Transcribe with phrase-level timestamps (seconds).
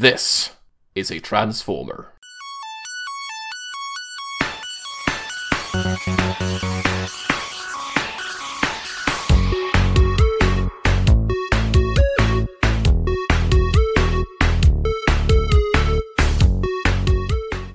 [0.00, 0.52] This
[0.94, 2.06] is a transformer.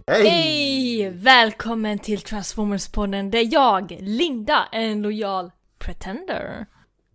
[0.07, 0.29] Hej!
[0.29, 1.09] Hej!
[1.09, 3.31] Välkommen till Transformers-podden.
[3.31, 6.65] Det är jag, Linda, en lojal pretender.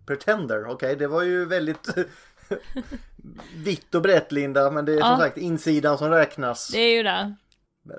[0.06, 1.88] Pretender, okej det var ju väldigt
[3.54, 5.18] vitt och brett Linda, men det är som Ja.
[5.18, 6.68] sagt insidan som räknas.
[6.68, 7.34] Det är ju det.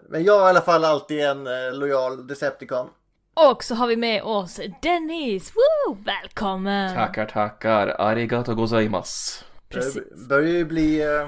[0.10, 2.90] Men jag är i alla fall alltid en eh, lojal Decepticon.
[3.34, 5.54] Och så har vi med oss Dennis.
[5.56, 5.98] Woo!
[6.06, 6.96] Välkommen!
[6.96, 7.88] Tackar, tackar.
[7.88, 9.44] Arigato gozaimasu.
[9.70, 9.94] Precis.
[10.16, 11.28] Det börjar ju bli eh,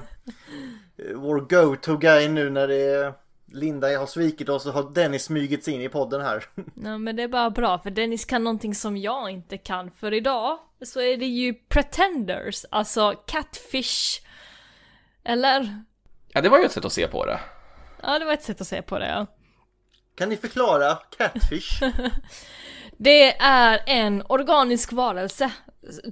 [1.15, 3.13] vår go-to guy nu när det är
[3.53, 6.45] Linda har svikit oss och har Dennis smugit sig in i podden här.
[6.83, 9.91] Ja, men det är bara bra för Dennis kan någonting som jag inte kan.
[9.91, 14.21] För idag så är det ju pretenders, alltså catfish.
[15.23, 15.83] Eller?
[16.27, 17.39] Ja, det var ju ett sätt att se på det.
[18.03, 19.27] Ja, det var ett sätt att se på det ja.
[20.15, 21.83] Kan ni förklara Catfish?
[22.97, 25.51] Det är en organisk varelse,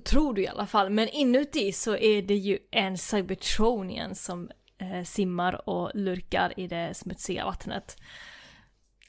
[0.03, 4.49] tror du i alla fall, men inuti så är det ju en Cybertronian som
[4.79, 7.97] eh, simmar och lurkar i det smutsiga vattnet.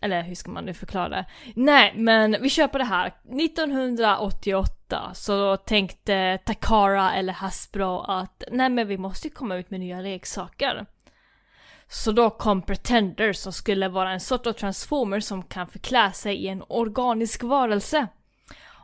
[0.00, 1.24] Eller hur ska man nu förklara det?
[1.54, 3.06] Nej, men vi kör på det här.
[3.06, 9.80] 1988 så tänkte Takara eller Hasbro att nej men vi måste ju komma ut med
[9.80, 10.86] nya leksaker.
[11.88, 16.36] Så då kom Pretender som skulle vara en sort av transformer som kan förklä sig
[16.36, 18.06] i en organisk varelse.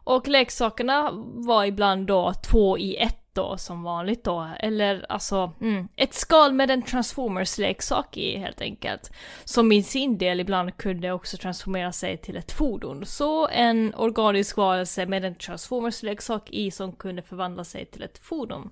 [0.05, 5.89] Och leksakerna var ibland då två i ett då som vanligt då, eller alltså mm,
[5.97, 9.11] ett skal med en transformers leksak i helt enkelt.
[9.45, 13.07] Som i sin del ibland kunde också transformera sig till ett fordon.
[13.07, 18.19] Så en organisk varelse med en transformers leksak i som kunde förvandla sig till ett
[18.19, 18.71] fordon.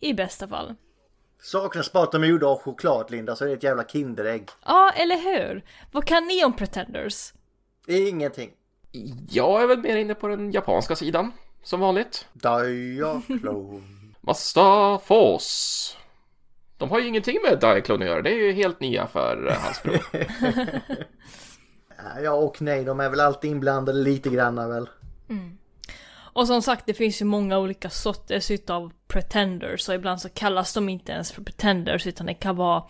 [0.00, 0.74] I bästa fall.
[1.42, 4.48] Saknas bara att de är gjorda av choklad Linda, så är det ett jävla Kinderägg.
[4.66, 5.64] Ja, eller hur?
[5.92, 7.32] Vad kan ni om Pretenders?
[7.86, 8.50] Ingenting.
[9.30, 11.32] Jag är väl mer inne på den japanska sidan,
[11.64, 12.26] som vanligt.
[12.32, 13.82] Diaclone.
[14.20, 15.96] Masta Force.
[16.78, 19.56] De har ju ingenting med Diaclone att göra, det är ju helt nya för eh,
[19.56, 20.00] hans prov.
[22.22, 24.88] Ja och nej, de är väl alltid inblandade lite granna väl.
[26.34, 30.74] Och som sagt, det finns ju många olika sorters utav pretenders och ibland så kallas
[30.74, 32.84] de inte ens för pretenders utan det kan vara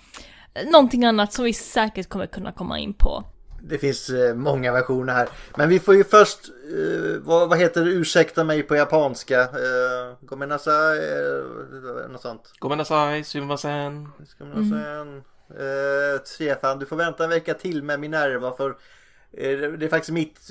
[0.73, 3.25] någonting annat som vi säkert kommer kunna komma in på.
[3.69, 5.29] Det finns eh, många versioner här.
[5.57, 9.41] Men vi får ju först, eh, vad, vad heter det, ursäkta mig på japanska.
[9.41, 12.53] Eh, Gomenasai, eh, något sånt.
[12.59, 14.09] Gomenasai, sumimasen.
[14.27, 15.23] Ska man säga.
[15.51, 18.71] Eh, Stefan, du får vänta en vecka till med Minerva för
[19.33, 20.51] eh, det är faktiskt mitt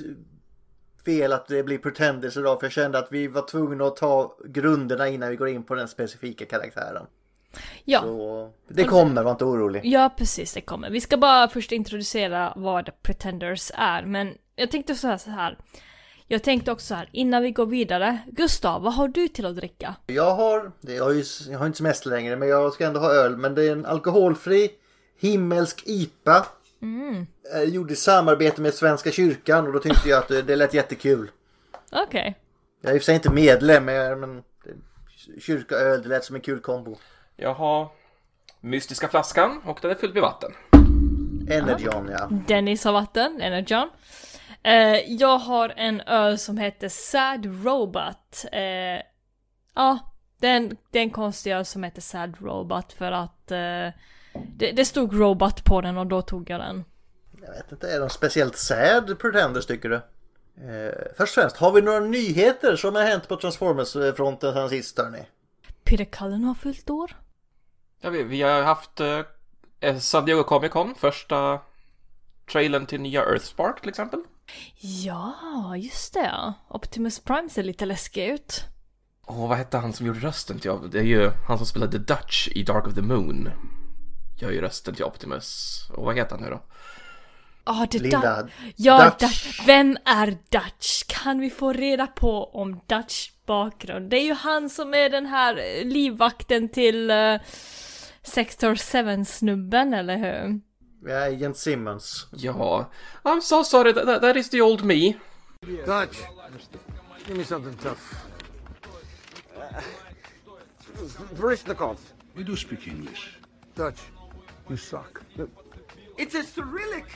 [1.04, 4.36] fel att det blir Pretenders idag för jag kände att vi var tvungna att ta
[4.44, 7.06] grunderna innan vi går in på den specifika karaktären.
[7.84, 9.80] Ja, Så det kommer, var inte orolig.
[9.84, 10.90] ja precis det kommer.
[10.90, 15.58] Vi ska bara först introducera vad pretenders är, men jag tänkte så här, så här.
[16.26, 18.18] Jag tänkte också så här, innan vi går vidare.
[18.26, 19.94] Gustav, vad har du till att dricka?
[20.06, 23.10] Jag har, jag har, ju, jag har inte semester längre men jag ska ändå ha
[23.12, 23.36] öl.
[23.36, 24.70] Men det är en alkoholfri
[25.20, 26.46] himmelsk IPA.
[27.54, 30.74] Eh, Gjord i samarbete med Svenska kyrkan och då tyckte jag att det, det lät
[30.74, 31.30] jättekul.
[31.92, 32.38] Okej.
[32.80, 34.42] Jag är i och för sig inte medlem men,
[35.40, 36.96] kyrka och öl det lät som en kul kombo.
[37.36, 37.88] Jag har
[38.60, 40.52] mystiska flaskan och den är fylld med vatten.
[41.50, 42.28] Energon ja.
[42.48, 43.90] Dennis har vatten, Energon.
[44.62, 48.44] Eh, jag har en öl som heter Sad Robot.
[48.52, 49.02] Eh,
[49.74, 49.98] ja,
[50.40, 53.88] det är, en, det är en konstig öl som heter Sad Robot för att eh,
[54.56, 56.84] det, det stod Robot på den och då tog jag den.
[57.46, 59.96] Jag vet inte, är de speciellt sad Pretenders tycker du?
[59.96, 64.98] Eh, först och främst, har vi några nyheter som har hänt på Transformers-fronten sen sist
[64.98, 65.22] hörni?
[65.84, 67.23] Peter Cullen har fyllt år.
[68.04, 71.60] Ja, vi, vi har haft eh, San Diego Comic Con, första
[72.52, 74.20] trailern till nya Earthspark till exempel.
[74.80, 75.34] Ja,
[75.76, 76.54] just det ja.
[76.68, 78.64] Optimus Prime ser lite läskig ut.
[79.26, 82.48] Åh, vad hette han som gjorde rösten till Det är ju han som spelade Dutch
[82.48, 83.50] i Dark of the Moon.
[84.40, 85.80] Gör ju rösten till Optimus.
[85.96, 86.62] Och vad heter han nu då?
[87.64, 88.52] Ja, det Linda, där.
[88.76, 89.20] Ja, Dutch.
[89.20, 89.66] Dutch.
[89.66, 91.02] Vem är Dutch?
[91.08, 94.10] Kan vi få reda på om Dutch bakgrund?
[94.10, 97.40] Det är ju han som är den här eh, livvakten till uh,
[98.24, 100.60] Sector 7-snubben, eller hur?
[101.06, 102.26] Ja, Agent Simmons.
[102.32, 102.90] Ja,
[103.24, 105.16] I'm so sorry, that, that is the old me.
[105.86, 106.16] Dutch,
[107.26, 108.26] give me something tough.
[111.34, 111.98] Barishnikov.
[112.36, 113.38] We do speak English.
[113.74, 114.00] Dutch,
[114.68, 115.22] you suck.
[116.16, 117.06] It's a Cyrillic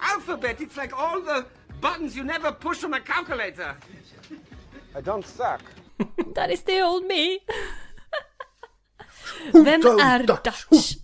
[0.00, 0.60] alphabet.
[0.60, 1.46] It's like all the
[1.80, 3.76] buttons you never push on a calculator.
[4.94, 5.62] I don't suck.
[6.34, 7.40] That is the old me.
[9.52, 10.96] Vem är Dutch?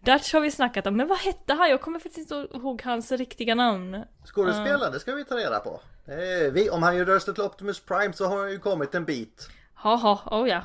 [0.00, 1.70] Dutch har vi snackat om, men vad hette han?
[1.70, 4.04] Jag kommer faktiskt inte ihåg hans riktiga namn.
[4.24, 5.80] Skådespelaren, det ska vi ta reda på.
[6.06, 9.04] Eh, vi, om han gör rösten till Optimus Prime så har han ju kommit en
[9.04, 9.48] bit.
[9.74, 10.62] Haha, oh ja.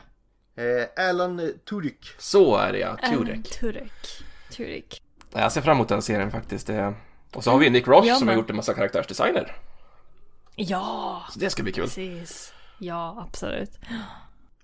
[0.64, 2.08] Eh, Alan Tudyk.
[2.18, 3.50] Så är det ja, Alan Turek.
[3.60, 4.24] Turek.
[4.52, 5.02] Turek.
[5.34, 6.68] Jag ser fram emot den serien faktiskt.
[6.68, 6.94] Det-
[7.36, 9.56] Och så har vi Nick Ross Jag som har gjort en massa karaktärsdesigner.
[10.56, 11.84] Ja, Så det ska bli kul.
[11.84, 12.54] precis.
[12.80, 13.72] Ja, absolut.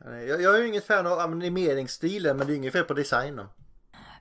[0.05, 3.45] Jag, jag är ju inget fan av animeringsstilen men det är inget fel på designen.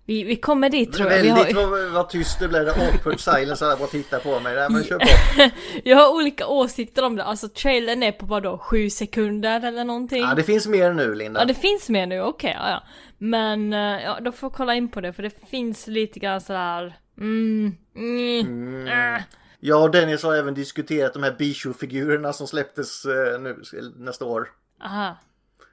[0.08, 1.22] Vi, vi kommer dit tror jag.
[1.22, 2.64] Väldigt har, vad, vad tyst det blev.
[2.64, 4.54] Det awkward silence alla bara tittar på mig.
[4.54, 5.54] Nej men kör på.
[5.84, 7.24] jag har olika åsikter om det.
[7.24, 10.22] Alltså trailern är på vadå, sju sekunder eller någonting?
[10.22, 11.40] Ja, det finns mer nu Linda.
[11.40, 12.82] Ja det finns mer nu, okej, ja, ja.
[13.18, 16.40] Men eh, ja, då får jag kolla in på det för det finns lite grann
[16.40, 19.22] sådär, mm, mm, äh.
[19.60, 23.62] Jag och Dennis har även diskuterat de här Bishu-figurerna som släpptes eh, nu
[23.96, 24.48] nästa år.
[24.84, 25.16] aha.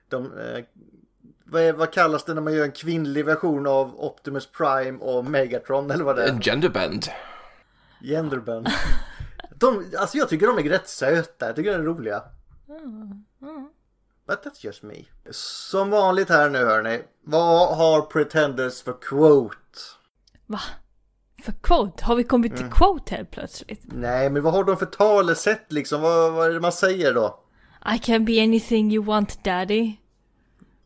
[0.09, 0.63] De, eh,
[1.45, 5.25] vad, är, vad kallas det när man gör en kvinnlig version av Optimus Prime och
[5.25, 6.41] Megatron eller vad det En är?
[6.41, 7.05] genderbend.
[8.01, 8.67] Genderbend.
[9.59, 11.45] De, alltså jag tycker de är rätt söta.
[11.45, 12.23] Jag tycker de är roliga.
[14.27, 14.95] But that's just me.
[15.31, 17.01] Som vanligt här nu hörni.
[17.23, 19.55] Vad har Pretenders för quote?
[20.45, 20.59] Va?
[21.43, 22.03] För quote?
[22.05, 22.63] Har vi kommit Mm.
[22.63, 23.81] till quote helt plötsligt?
[23.83, 26.01] Nej, men vad har de för talesätt liksom?
[26.01, 27.39] Vad, vad är det man säger då?
[27.95, 29.95] I can be anything you want daddy.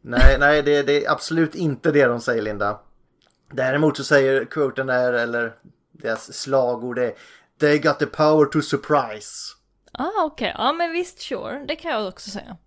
[0.01, 2.79] Nej, nej, det, det är absolut inte det de säger Linda.
[3.51, 5.55] Däremot så säger quoten där, eller
[5.91, 7.13] deras slagord är
[7.59, 9.55] They got the power to surprise.
[9.91, 12.57] Ah okej, ja men visst sure, det kan jag också säga.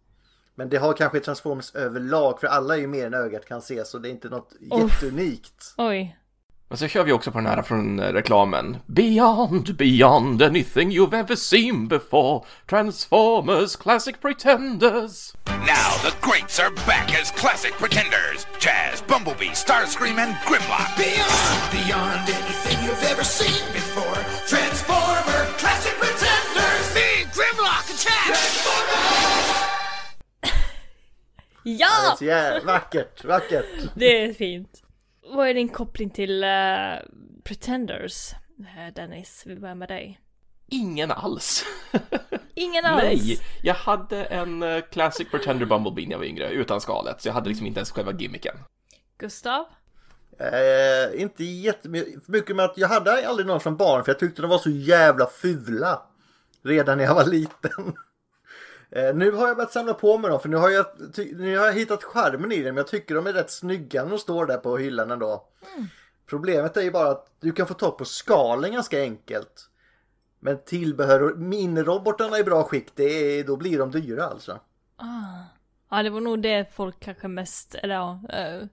[0.54, 3.84] Men det har kanske Transformers överlag, för alla är ju mer än ögat kan se,
[3.84, 5.02] så det är inte något Uff.
[5.02, 5.74] jätteunikt.
[5.76, 6.16] Oj.
[6.72, 8.76] Och så kör vi också på den här från eh, reklamen.
[8.86, 12.44] Beyond, beyond anything you've ever seen before.
[12.66, 15.34] Transformers Classic Pretenders.
[15.46, 18.46] Now the greats are back as classic pretenders.
[18.60, 20.96] Jazz, Bumblebee, Starscream, and Grimlock.
[20.96, 24.20] Beyond, beyond anything you've ever seen before.
[24.52, 26.84] Transformer, classic pretenders.
[26.94, 28.26] Big Grimlock attack!
[28.26, 29.48] Transformers!
[31.64, 32.16] Ja!
[32.18, 33.66] Så ja, vackert, vackert.
[33.94, 34.81] Det är fint.
[35.30, 36.50] Vad är din koppling till eh,
[37.44, 38.32] Pretenders?
[38.58, 40.20] Eh, Dennis, vi börjar med dig.
[40.68, 41.64] Ingen alls.
[42.54, 43.02] Ingen alls.
[43.02, 47.22] Nej, jag hade en eh, Classic Pretender Bumblebee när jag var yngre, utan skalet.
[47.22, 48.54] Så jag hade liksom inte ens själva gimmicken.
[49.18, 49.64] Gustav?
[50.38, 54.58] Eh, inte jättemycket att jag hade aldrig någon som barn, för jag tyckte de var
[54.58, 56.02] så jävla fula.
[56.64, 57.94] Redan när jag var liten.
[58.96, 60.86] Eh, nu har jag börjat samla på mig dem, för nu har jag,
[61.32, 62.76] nu har jag hittat charmen i dem.
[62.76, 65.48] Jag tycker de är rätt snygga när de står där på hyllan ändå.
[66.26, 69.68] Problemet är ju bara att du kan få tag på skalen ganska enkelt.
[70.40, 74.60] Men tillbehör och minirobotarna i bra skick, det är, då blir de dyra alltså.
[75.90, 78.66] Ja, det var nog det folk kanske mest, eller ja, eh,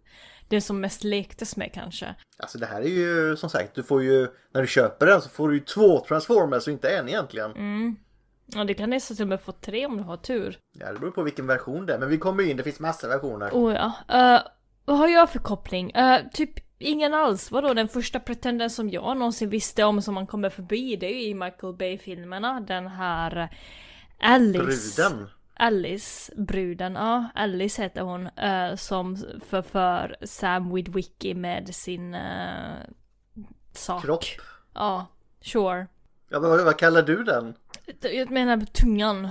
[0.47, 2.15] det som mest lektes med kanske.
[2.37, 5.29] Alltså det här är ju som sagt, du får ju, när du köper den så
[5.29, 7.51] får du ju två Transformers och inte en egentligen.
[8.55, 10.59] Ja, det kan nästan till och med få tre om du har tur.
[10.79, 13.07] Ja, det beror på vilken version det är, men vi kommer in, det finns massa
[13.07, 13.49] versioner.
[13.51, 13.93] Oh ja.
[14.17, 14.41] Eh,
[14.85, 15.91] vad har jag för koppling?
[15.91, 17.51] Eh, typ ingen alls.
[17.51, 21.13] Vadå, den första pretendern som jag någonsin visste om som man kommer förbi, det är
[21.13, 22.59] ju i Michael Bay-filmerna.
[22.59, 23.57] Den här
[24.19, 25.01] Alice.
[25.03, 25.27] Bruden.
[25.53, 27.25] Alice, bruden, ja.
[27.35, 28.27] Alice heter hon.
[28.27, 29.17] eh, som
[29.49, 32.77] förför Sam Witwicky med sin uh,
[33.73, 34.01] sak.
[34.01, 34.23] Kropp.
[34.73, 35.05] Ja,
[35.41, 35.87] sure.
[36.29, 37.53] Ja, vad, vad kallar du den?
[38.01, 39.29] Jag menar tungan.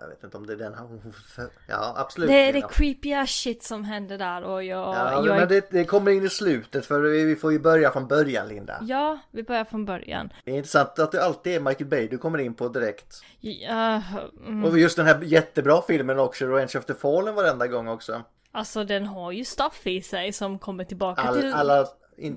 [0.00, 0.74] Jag, vet inte om det är den.
[1.68, 2.28] Ja, absolut.
[2.30, 4.94] Det är det creepiga shit som händer där och jag...
[4.94, 7.90] Ja, jag men det, det kommer in i slutet för vi, vi får ju börja
[7.90, 8.78] från början Linda.
[8.82, 10.32] Ja, vi börjar från början.
[10.44, 13.22] Det är intressant att det alltid är Michael Bay du kommer in på direkt.
[13.40, 14.02] Ja,
[14.46, 18.22] mm, Och just den här jättebra filmen också, Revenge of the Fallen varenda gång också.
[18.52, 21.52] alltså den har ju stuff i sig som kommer tillbaka All, till...
[21.52, 21.86] alla,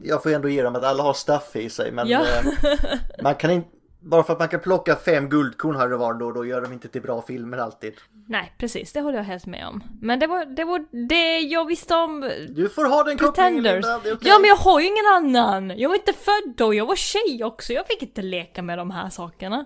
[0.03, 2.21] jag får ändå ge dem att alla har stuff i sig men Ja.
[2.21, 2.45] eh,
[3.23, 6.31] man kan inte, bara för att man kan plocka fem guldkorn här och var då,
[6.31, 7.93] då gör de inte till bra filmer alltid.
[8.27, 9.83] Nej, precis, det håller jag helt med om.
[10.01, 13.85] Men det var det, var det jag visste om Du får ha den kopplingen Pretenders.
[13.85, 14.17] Linda, okej.
[14.31, 15.77] Ja, men jag har ju ingen annan!
[15.79, 17.73] Jag var inte född då, jag var tjej också.
[17.73, 19.65] Jag fick inte leka med de här sakerna.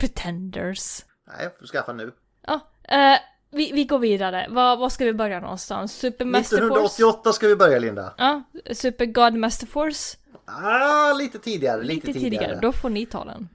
[0.00, 1.04] Pretenders.
[1.38, 2.12] Nej, får skaffa nu.
[2.46, 3.18] Ja, eh,
[3.52, 4.46] vi, vi går vidare.
[4.50, 5.92] Var, var ska vi börja någonstans?
[5.92, 6.66] Super Master Force?
[6.66, 8.14] 1988 ska vi börja Linda.
[8.18, 8.42] Ja,
[8.72, 10.16] Super God Master Force?
[10.44, 12.58] Ah, lite tidigare, lite, Lite tidigare.
[12.62, 13.48] Då får ni ta den.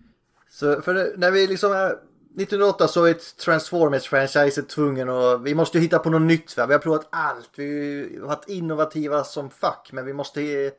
[0.50, 1.88] Så för när vi liksom är
[2.38, 6.58] 1908 så är ett Transformers-franchise tvungen och vi måste ju hitta på något nytt.
[6.58, 6.66] Va?
[6.66, 7.50] Vi har provat allt.
[7.56, 10.72] Vi har varit innovativa som fuck men vi måste...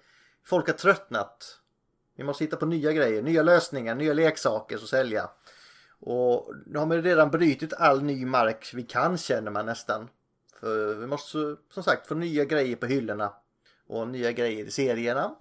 [0.47, 1.59] Folk har tröttnat.
[2.17, 5.29] Vi måste hitta på nya grejer, nya lösningar, nya leksaker att sälja.
[6.01, 10.09] Och nu har man redan brytit all ny mark vi kan känner man nästan.
[10.61, 13.33] För vi måste som sagt få nya grejer på hyllorna.
[13.87, 15.35] Och nya grejer i serierna.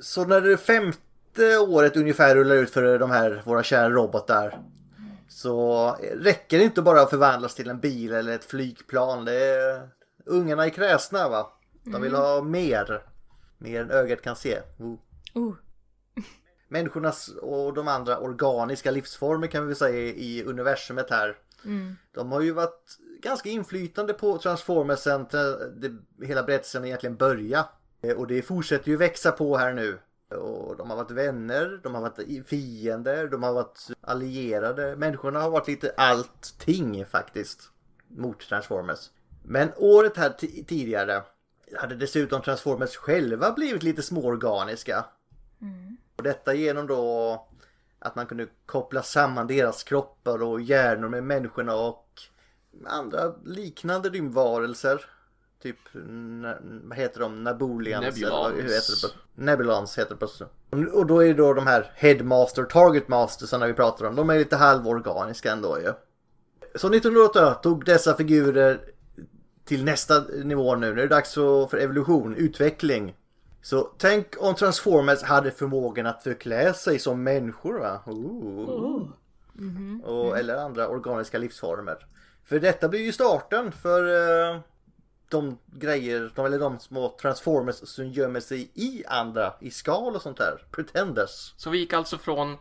[0.00, 4.58] Så när det femte året ungefär rullar ut för de här våra kära robotar.
[5.28, 9.24] Så räcker det inte bara att förvandlas till en bil eller ett flygplan.
[9.24, 9.88] Det är...
[10.24, 11.52] Ungarna är kräsna va.
[11.84, 13.02] De vill ha mer.
[13.58, 14.58] Mer än ögat kan se.
[14.78, 14.94] Oh.
[15.34, 15.54] Oh.
[16.68, 21.36] Människornas och de andra organiska livsformer kan vi väl säga i universumet här.
[22.14, 25.26] De har ju varit ganska inflytande på Transformers sen
[25.76, 25.96] det,
[26.26, 27.68] hela berättelsen egentligen började.
[28.02, 29.98] Eh, Och det fortsätter ju växa på här nu.
[30.36, 34.96] Och de har varit vänner, de har varit fiender, de har varit allierade.
[34.96, 37.70] Människorna har varit lite allting faktiskt
[38.08, 39.10] mot Transformers.
[39.44, 41.22] Men året här ti- tidigare
[41.76, 45.04] hade dessutom Transformers själva blivit lite småorganiska.
[46.18, 47.46] Och detta genom då
[47.98, 52.06] att man kunde koppla samman deras kroppar och hjärnor med människorna och
[52.86, 55.04] andra liknande rymdvarelser.
[55.62, 55.76] Typ,
[56.82, 57.44] vad heter de?
[57.44, 58.04] Nabulians?
[58.04, 58.46] Nebulans.
[58.46, 59.42] eller Hur heter det?
[59.44, 60.26] Nebulans heter det på
[60.98, 64.16] Och då är det då de här Headmaster, Targetmastersarna vi pratar om.
[64.16, 65.92] De är lite halvorganiska ändå ju.
[66.74, 68.80] Så 1988 tog dessa figurer
[69.64, 70.94] till nästa nivå nu.
[70.94, 73.14] Nu är det dags för evolution, utveckling.
[73.62, 78.00] Så tänk om Transformers hade förmågan att förklä sig som människor va?
[78.06, 79.08] Ooh.
[80.04, 82.06] Och, eller andra organiska livsformer.
[82.44, 84.04] För detta blir ju starten för
[84.54, 84.60] eh,
[85.28, 90.22] de grejer, de, eller de små Transformers som gömmer sig i andra, i skal och
[90.22, 90.64] sånt där.
[90.70, 91.54] Pretenders.
[91.56, 92.56] Så vi gick alltså från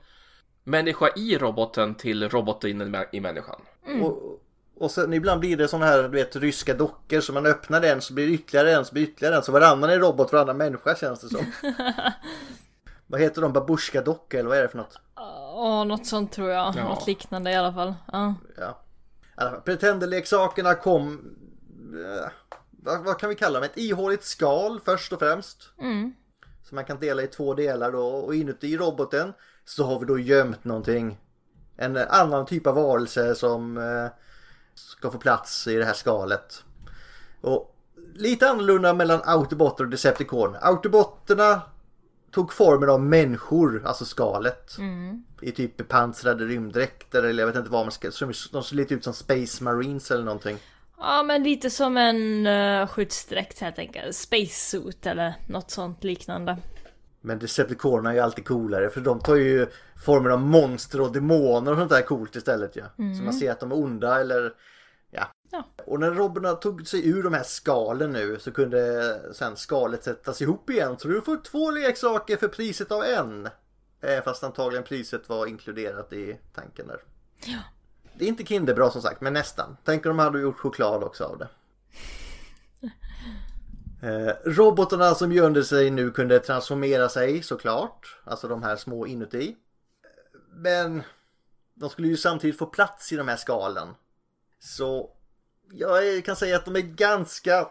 [0.63, 3.61] människa i roboten till roboten i- i människan.
[4.01, 4.41] Och,
[4.79, 8.01] och sen ibland blir det såna här du vet, ryska dockor så man öppnar en
[8.01, 9.43] så blir det ytterligare en så blir det ytterligare en.
[9.43, 11.45] Så varannan är robot varannan människa känns det som.
[13.07, 13.53] vad heter de?
[13.53, 14.99] Babushka-dockor eller vad är det för något?
[15.15, 16.75] Åh, något sånt tror jag.
[16.75, 16.83] Ja.
[16.83, 17.93] Något liknande i alla fall.
[18.11, 18.35] Ja.
[18.57, 18.83] Ja.
[19.65, 21.35] Pretender-leksakerna kom...
[21.93, 22.29] Eh,
[22.71, 23.69] vad, vad kan vi kalla dem?
[23.69, 25.69] Ett ihåligt skal först och främst.
[26.63, 28.07] Som man kan dela i två delar då.
[28.07, 29.33] Och inuti roboten
[29.65, 31.17] så har vi då gömt någonting.
[31.77, 34.07] En annan typ av varelse som eh,
[34.79, 36.63] ska få plats i det här skalet.
[37.41, 37.75] Och
[38.13, 40.55] lite annorlunda mellan Autobot och Decepticon.
[40.61, 41.61] Autobotterna
[42.31, 44.77] tog formen av människor, alltså skalet.
[45.41, 48.11] I typ bepansrade rymddräkter eller jag vet inte vad man ska...
[48.51, 50.57] De ser lite ut som Space Marines eller någonting.
[50.97, 54.15] ja, men lite som en uh, skyddsdräkt helt enkelt.
[54.15, 56.57] Space suit eller något sånt liknande.
[57.21, 59.67] Men Decepticonerna är ju alltid coolare för de tar ju
[60.05, 62.81] formen av monster och demoner och sånt där coolt istället ju.
[63.17, 64.53] Så man ser att de är onda eller
[65.11, 65.27] ja.
[65.51, 65.63] Ja.
[65.85, 70.41] Och när robberna tog sig ur de här skalen nu så kunde sen skalet sättas
[70.41, 70.95] ihop igen.
[70.99, 73.49] Så du får två leksaker för priset av en.
[74.01, 76.99] Eh, Fast antagligen priset var inkluderat i tanken där.
[77.45, 77.59] Ja.
[78.13, 79.77] Det är inte Kinderbra som sagt, men nästan.
[79.83, 81.47] Tänk om de hade gjort choklad också av det.
[84.03, 88.19] Eh, robotarna som gömde sig nu kunde transformera sig såklart.
[88.23, 89.47] Alltså de här små inuti.
[89.47, 89.55] Eh,
[90.55, 91.03] men
[91.73, 93.87] de skulle ju samtidigt få plats i de här skalen.
[94.59, 95.09] Så
[95.71, 97.67] jag kan säga att de är ganska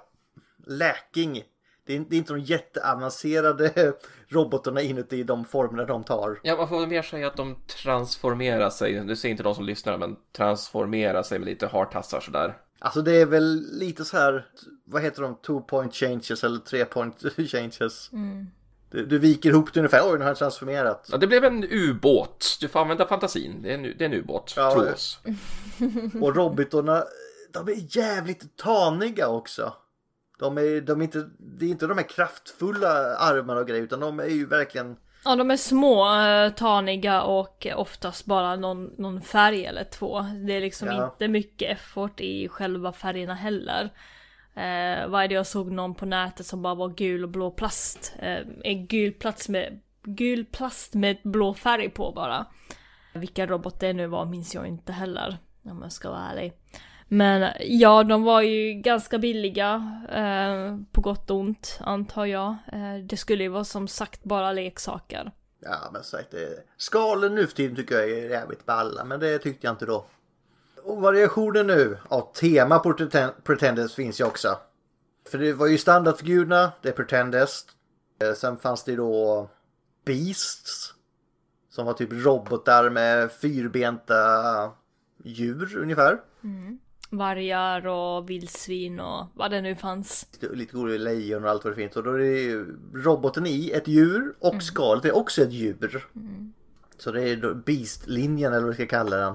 [0.66, 1.42] läking.
[1.86, 3.92] Det är, det är inte de jätteavancerade
[4.28, 6.40] robotarna inuti de formerna de tar.
[6.42, 9.04] Ja, man får väl mer säga att de transformerar sig.
[9.04, 12.56] Du ser inte de som lyssnar, men transformerar sig med lite hartassar sådär.
[12.78, 14.46] Alltså det är väl lite så här,
[14.84, 18.10] vad heter de, two point changes eller tre point changes.
[18.90, 21.08] Du, du viker ihop det ungefär, oj nu har jag transformerat.
[21.12, 22.58] Ja, det blev en ubåt.
[22.60, 23.62] Du får använda fantasin.
[23.62, 24.54] Det är en, det är en ubåt.
[24.56, 25.18] Ja, Tro oss.
[26.20, 27.04] Och robotarna,
[27.52, 29.72] de är jävligt taniga också.
[30.38, 34.00] De är, de är inte, det är inte de här kraftfulla armarna och grejer utan
[34.00, 34.96] de är ju verkligen
[35.28, 40.20] Ja, de är små, eh, taniga och oftast bara någon, någon färg eller två.
[40.46, 41.04] Det är liksom Ja.
[41.04, 43.84] inte mycket effort i själva färgerna heller.
[44.54, 47.50] Eh, vad är det jag såg någon på nätet som bara var gul och blå
[47.50, 48.14] plast?
[48.18, 52.46] Eh, en gul plast med, gul plast med blå färg på bara.
[53.14, 56.52] Vilka robot det nu var minns jag inte heller, om jag ska vara ärlig.
[57.08, 62.48] Men ja, de var ju ganska billiga, eh, på gott och ont antar jag.
[62.72, 65.32] Eh, det skulle ju vara som sagt bara leksaker.
[65.60, 66.34] Ja men sagt.
[66.76, 70.04] Skalen nu för tiden tycker jag är jävligt balla men det tyckte jag inte då.
[70.84, 74.58] Och variationen nu av tema på Preten- Pretenders finns ju också.
[75.30, 77.64] För det var ju standardfigurerna, det är Pretenders.
[78.22, 79.48] Eh, Sen fanns det då
[80.04, 80.94] Beasts.
[81.70, 84.16] Som var typ robotar med fyrbenta
[85.24, 86.18] djur ungefär.
[87.10, 90.26] Vargar och vildsvin och vad det nu fanns.
[90.52, 91.96] lite roliga lejon och allt vad det finns.
[91.96, 96.06] Och då är ju roboten i ett djur och skalet är också ett djur.
[96.98, 99.34] Så det är Beast-linjen eller vad vi ska kalla den.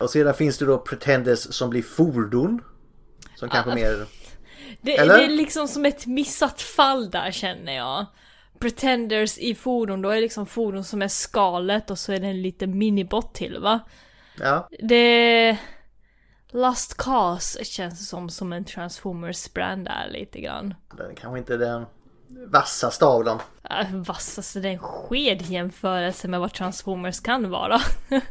[0.00, 2.62] Och sedan finns det då Pretenders som blir fordon.
[3.34, 4.06] Som kanske Ah, mer...
[4.80, 5.18] Det, Eller?
[5.18, 8.06] det är liksom som ett missat fall där känner jag.
[8.58, 12.26] Pretenders i fordon, då är det liksom fordon som är skalet och så är det
[12.26, 13.80] en liten minibot till va?
[14.38, 15.58] Ja, Det...
[16.54, 20.74] Last Cause känns som, som en Transformers-brand där lite grann.
[20.96, 21.86] den kanske inte är den
[22.46, 23.38] vassaste av dem.
[23.70, 27.80] Äh, vassaste det är en sked jämförelse med vad Transformers kan vara.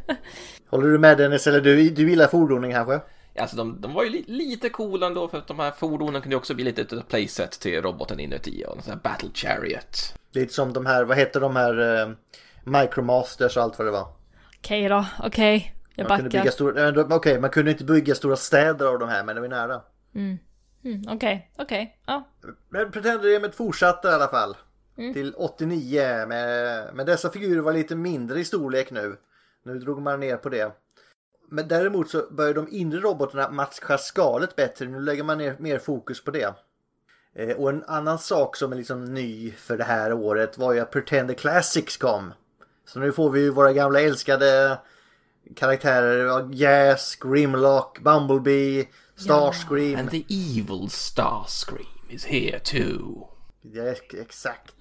[0.70, 1.46] Håller du med Dennis?
[1.46, 3.00] Eller du, du gillar fordonen kanske?
[3.38, 6.34] Alltså de, de var ju li, lite coola ändå för att de här fordonen kunde
[6.34, 10.14] ju också bli lite ett playset till roboten inuti och en sån här battle chariot.
[10.32, 12.10] Lite som de här, vad heter de här eh,
[12.64, 14.06] Micromasters och allt vad det var.
[14.58, 15.74] Okej då, okej.
[15.94, 16.40] Jag Man kunde backar.
[16.42, 19.40] bygga stora, eh, okej man kunde inte bygga stora städer av de här men det
[19.40, 19.80] var nära.
[20.14, 20.38] Mm,
[21.08, 21.98] Okej, okej.
[22.06, 22.28] Ja.
[22.68, 24.56] Men Pretender-gamet fortsatte i alla fall.
[24.96, 29.16] Till 89 med, men dessa figurer var lite mindre i storlek nu.
[29.64, 30.72] Nu drog man ner på det.
[31.50, 34.86] Men däremot så började de inre robotarna matcha skalet bättre.
[34.86, 36.54] Nu lägger man ner mer fokus på det.
[37.34, 40.80] Eh, och en annan sak som är liksom ny för det här året var ju
[40.80, 42.32] att Pretender Classics kom.
[42.84, 44.78] Så nu får vi ju våra gamla älskade
[45.56, 46.48] karaktärer.
[46.52, 49.98] Jazz, Grimlock, Bumblebee, Starscream.
[50.00, 53.28] And the evil Starscream is here too.
[53.62, 54.74] Ja, ex- exakt.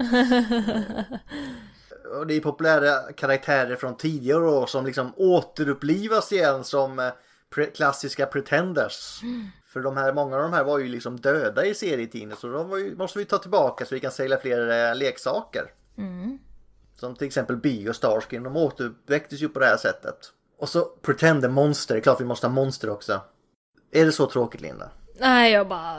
[2.19, 7.09] och det är populära karaktärer från tidigare år som liksom återupplivas igen som eh,
[7.55, 9.21] pre- klassiska pretenders.
[9.65, 12.71] För de här, många av de här var ju liksom döda i serietidningen så de
[12.79, 15.63] ju, måste vi ta tillbaka så vi kan sälja fler eh, leksaker.
[16.99, 20.17] Som till exempel Bee och Starscream, de återuppväcktes ju på det här sättet.
[20.61, 23.21] Och så Pretender Monster, det är klart vi måste ha monster också.
[23.91, 24.89] Är det så tråkigt Linda?
[25.19, 25.97] Nej, jag bara...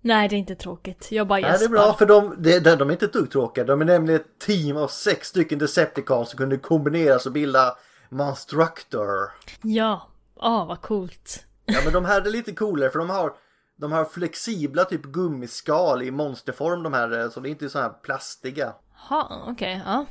[0.00, 1.08] Nej, det är inte tråkigt.
[1.10, 1.68] Jag bara Nej, det är gäspar.
[1.68, 3.64] bra för de, de, de, är inte ett dugg tråkiga.
[3.64, 7.76] De är nämligen ett team av sex stycken Decepticons som kunde kombineras och bilda
[8.08, 9.32] Monstructor.
[9.62, 10.08] Ja.
[10.36, 11.44] Åh, vad coolt.
[11.64, 13.32] Ja men de här är lite coolare för de har
[13.76, 17.88] de har flexibla typ gummiskal i monsterform de här så det är inte så här
[17.88, 18.74] plastiga.
[19.08, 20.06] Ha, okej, ja.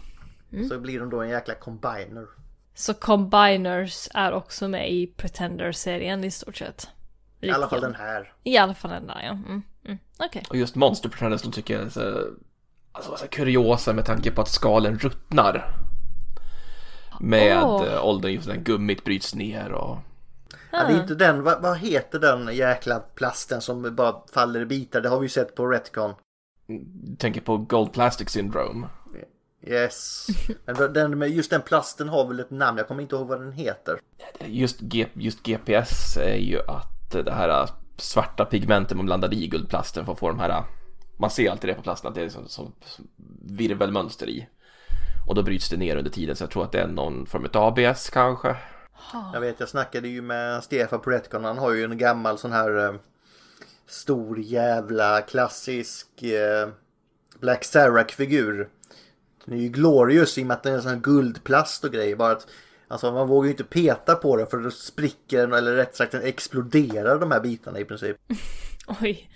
[0.70, 2.45] Så blir de då en jäkla combiner.
[2.78, 6.90] Så Combiners är också med i Pretender-serien i stort sett.
[7.42, 8.34] I alla fall den här.
[8.44, 9.32] I alla fall den där, ja.
[9.32, 9.98] Mm, mm.
[10.20, 10.44] Okej.
[10.50, 12.28] Och just Monster Pretenders de tycker jag är så,
[12.92, 15.76] alltså, så kuriosa med tanke på att skalen ruttnar.
[17.20, 18.06] Med oh.
[18.06, 19.98] åldern, just den gummit bryts ner och...
[20.72, 24.66] Ja, det är inte den, vad, vad heter den jäkla plasten som bara faller i
[24.66, 25.02] bitar?
[25.02, 26.14] Det har vi ju sett på Retcon.
[27.18, 28.88] Tänker på Gold Plastic Syndrome.
[29.66, 30.28] Yes.
[30.66, 33.52] Men den, just den plasten har väl ett namn, jag kommer inte ihåg vad den
[33.52, 34.00] heter.
[34.40, 40.06] Just, G, just GPS är ju att det här svarta pigmentet man blandar i guldplasten
[40.06, 40.64] för att få de här
[41.18, 42.72] Man ser alltid det på plasten att det är som, som
[43.42, 44.48] virvelmönster i
[45.28, 47.48] Och då bryts det ner under tiden så jag tror att det är någon form
[47.54, 48.56] av ABS kanske
[49.34, 51.44] Jag vet, jag snackade ju med Stefan på Retcon.
[51.44, 52.96] Han har ju en gammal sån här eh,
[53.88, 56.70] stor jävla klassisk eh,
[57.40, 58.70] Black Sarac-figur.
[59.46, 62.16] Den är ju glorious i och med att den är sån guldplast och grejer.
[62.16, 62.48] Bara att,
[62.88, 66.12] alltså man vågar ju inte peta på den för då spricker den, eller rätt sagt
[66.12, 68.18] den exploderar de här bitarna i princip.
[69.02, 69.30] Oj.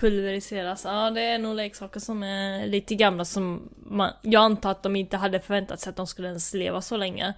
[0.00, 0.84] Pulveriseras.
[0.84, 4.10] Ja, det är nog leksaker som är lite gamla som man...
[4.22, 7.34] Jag antar att de inte hade förväntat sig att de skulle ens leva så länge.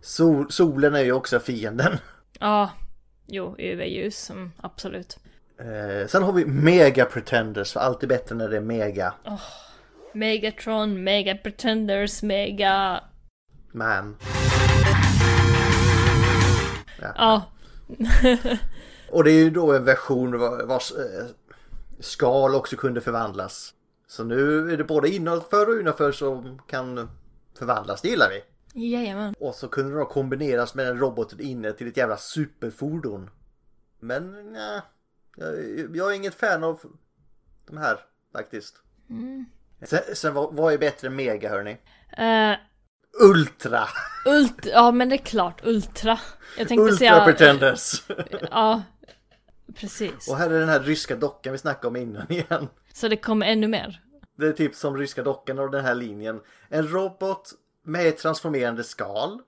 [0.00, 1.98] Sol, solen är ju också fienden.
[2.38, 2.70] Ja.
[3.26, 4.30] Jo, UV-ljus.
[4.30, 5.18] Mm, absolut.
[5.58, 9.14] Eh, sen har vi Mega Pretenders, för allt är bättre när det är Mega.
[10.16, 13.04] Megatron, Mega Pretenders, Mega...
[13.72, 14.16] Man.
[17.00, 17.42] Ja.
[19.10, 21.26] Och det är ju då en version var- vars eh,
[22.00, 23.74] skal också kunde förvandlas.
[24.06, 27.10] Så nu är det både innanför och utanför som kan
[27.58, 28.42] förvandlas, det gillar vi.
[28.90, 29.34] Jajamän.
[29.40, 33.30] Och så kunde de kombineras med den roboten inne till ett jävla superfordon.
[34.00, 34.80] Men nej,
[35.36, 36.80] jag, jag är inget fan av
[37.66, 37.98] de här
[38.32, 38.74] faktiskt.
[39.82, 41.76] Sen, sen vad, vad är bättre än Mega hörni?
[42.18, 42.56] Uh,
[43.20, 43.88] Ultra!
[44.26, 44.66] ult...
[44.66, 45.60] Ja, men det är klart.
[45.64, 46.18] Ultra.
[46.58, 47.24] Jag tänkte Ultra säga...
[47.24, 48.02] Pretenders!
[48.50, 48.82] Ja.
[49.74, 50.28] Precis.
[50.28, 52.68] och här är den här ryska dockan vi snackade om innan igen.
[52.92, 54.02] Så det kommer ännu mer.
[54.36, 56.40] Det är typ som ryska dockan och den här linjen.
[56.68, 59.40] En robot med ett transformerande skal.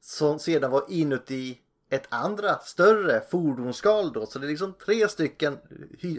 [0.00, 1.58] Som sedan var inuti
[1.90, 4.26] ett andra större fordonsskal då.
[4.26, 5.58] Så det är liksom tre stycken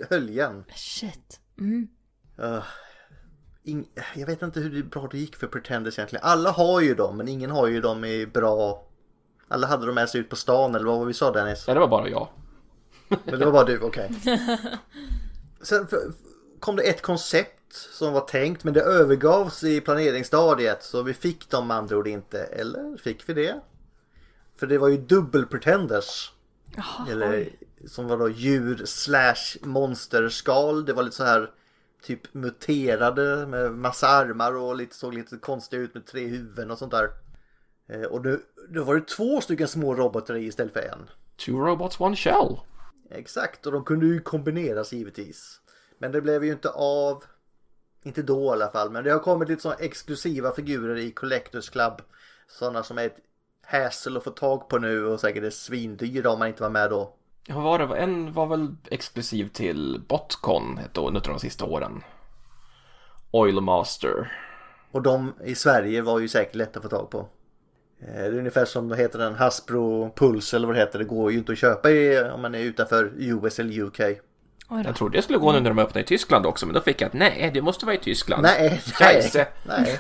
[0.10, 0.64] höljen.
[0.76, 1.40] Shit.
[1.60, 1.88] Mm.
[2.40, 2.64] Uh,
[3.64, 6.26] ing- jag vet inte hur det bra det gick för Pretenders egentligen.
[6.26, 8.88] Alla har ju dem men ingen har ju dem i bra...
[9.48, 11.68] Alla hade dem med sig ut på stan eller vad var vi sa Dennis?
[11.68, 12.28] Nej det var bara jag
[13.08, 14.12] Men det var bara du, okej.
[15.62, 16.00] Sen för,
[16.60, 21.50] kom det ett koncept som var tänkt men det övergavs i planeringsstadiet så vi fick
[21.50, 22.44] dem med andra ord inte.
[22.44, 23.60] Eller fick vi det?
[24.56, 26.32] För det var ju dubbel pretenders.
[27.10, 27.50] Eller
[27.88, 30.86] som var då djur slash monsterskal.
[30.86, 31.52] Det var lite så här
[32.02, 36.78] typ muterade med massa armar och lite, såg lite konstiga ut med tre huvuden och
[36.78, 37.10] sånt där.
[37.90, 41.10] Eh, Och nu, då var det två stycken små robotar i istället för en.
[41.46, 42.60] Two robots, one shell.
[43.10, 45.62] Exakt, och de kunde ju kombineras givetvis.
[45.98, 47.24] Men det blev ju inte av.
[48.04, 51.70] Inte då i alla fall, men det har kommit lite sådana exklusiva figurer i Collectors
[51.70, 52.02] Club.
[52.48, 53.20] Sådana som är ett
[53.66, 56.90] hassle att få tag på nu och säkert är svindyra om man inte var med
[56.90, 57.16] då.
[57.48, 57.98] Ja, vad var det?
[57.98, 62.04] En var väl exklusiv till Botcon ett år, något av de sista åren.
[63.32, 64.32] Oilmaster.
[64.92, 67.20] Och de i Sverige var ju säkert lätta att få tag på.
[68.02, 71.00] Eh, Det är ungefär som vad heter den Hasbro Pulse eller vad det heter.
[71.00, 74.00] Det går ju inte att köpa i, om man är utanför US eller UK.
[74.86, 77.02] Jag trodde det skulle gå nu när de öppnade i Tyskland också, men då fick
[77.02, 78.44] jag att nej, det måste vara i Tyskland.
[78.44, 79.32] Nej, nej,
[79.68, 80.00] nej.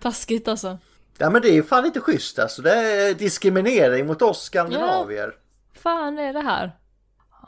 [0.00, 0.78] Taskigt alltså.
[1.18, 2.62] Ja men det är ju fan inte schysst alltså.
[2.62, 5.34] Det är diskriminering mot oss skandinavier.
[5.74, 6.78] Fan är det här?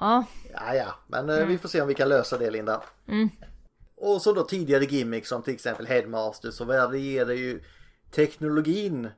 [0.01, 2.83] Ja, Ja, ja, men eh, vi får se om vi kan lösa det Linda.
[3.97, 7.63] Och så då tidigare gimmicks som till exempel Headmaster så varierar ju
[8.11, 9.09] teknologin.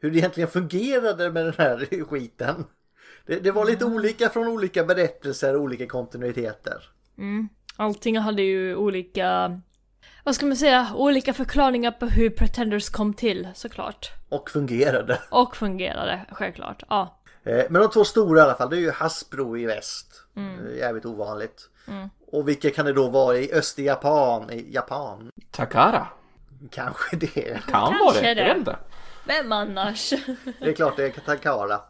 [0.00, 2.64] Hur det egentligen fungerade med den här skiten.
[3.26, 6.90] Det, det var lite olika från olika berättelser och olika kontinuiteter.
[7.76, 9.60] allting hade ju olika,
[10.28, 14.10] vad ska man säga, olika förklaringar på hur Pretenders kom till såklart.
[14.28, 15.20] Och fungerade.
[15.30, 16.82] Och fungerade, självklart.
[16.88, 17.18] Ja.
[17.44, 20.24] Eh, Men de två stora i alla fall det är ju Hasbro i väst.
[20.34, 20.40] Det
[20.72, 21.68] är Jävligt ovanligt.
[22.32, 24.50] Och vilka kan det då vara i öst i Japan?
[24.50, 25.30] I Japan?
[25.50, 26.06] Takara.
[26.70, 27.58] Kanske det.
[27.68, 28.54] Kan vara Kanske det, det.
[28.58, 28.76] inte.
[29.26, 30.10] Vem annars?
[30.60, 31.80] Det är klart det är Takara.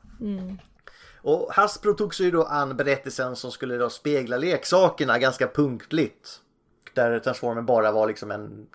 [1.22, 6.40] Och Hasbro tog sig ju då an berättelsen som skulle då spegla leksakerna ganska punktligt.
[6.98, 8.66] Där Transformer bara var liksom en...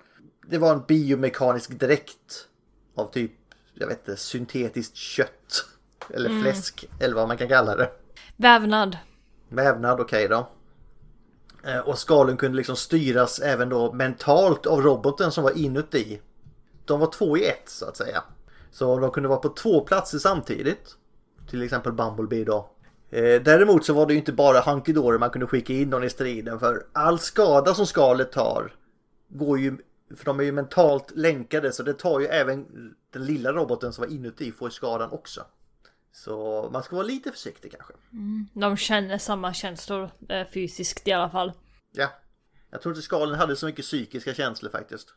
[0.47, 2.47] Det var en biomekanisk dräkt.
[2.95, 3.31] Av typ,
[3.73, 5.65] jag vet inte, syntetiskt kött.
[6.09, 7.89] Eller fläsk, eller vad man kan kalla det.
[8.37, 8.97] Vävnad.
[9.49, 10.49] Vävnad, okej då.
[11.63, 16.21] Eh, Och skalen kunde liksom styras även då mentalt av roboten som var inuti.
[16.85, 18.23] De var två i ett så att säga.
[18.71, 20.95] Så de kunde vara på två platser samtidigt.
[21.49, 22.69] Till exempel Bumblebee då.
[23.13, 26.09] Eh, Däremot så var det ju inte bara Hunky man kunde skicka in någon i
[26.09, 28.75] striden för all skada som skalet tar
[29.27, 29.77] går ju,
[30.15, 32.65] för de är ju mentalt länkade så det tar ju även
[33.13, 35.41] den lilla roboten som var inuti får skadan också.
[36.11, 37.93] Så man ska vara lite försiktig kanske.
[38.53, 41.51] De känner samma känslor eh, fysiskt i alla fall.
[41.91, 42.07] Ja.
[42.71, 45.07] Jag tror inte skalen hade så mycket psykiska känslor faktiskt.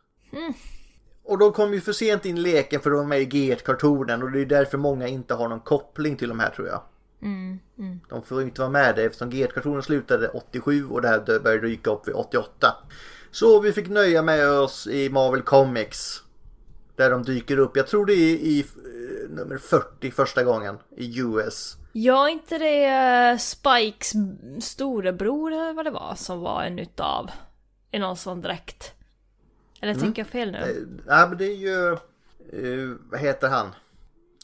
[1.25, 4.23] Och de kom ju för sent in i leken för de var med i G1-kartonen
[4.23, 6.83] och det är därför många inte har någon koppling till de här tror jag.
[8.09, 11.91] De får inte vara med det eftersom G1-kartonen slutade 87 och det här började dyka
[11.91, 12.77] upp vid 88.
[13.31, 16.23] Så vi fick nöja med oss i Marvel Comics.
[16.97, 21.21] Där de dyker upp, jag tror det är i eh, nummer 40 första gången i
[21.21, 21.77] US.
[21.93, 24.13] Ja, inte det eh, Spikes
[24.61, 27.31] storebror eller vad det var som var en utav
[27.91, 28.93] i någon sån dräkt?
[29.81, 30.59] Eller tänker jag fel nu?
[30.59, 30.67] Eh,
[31.07, 33.75] Ja men det är ju, eh, vad heter han?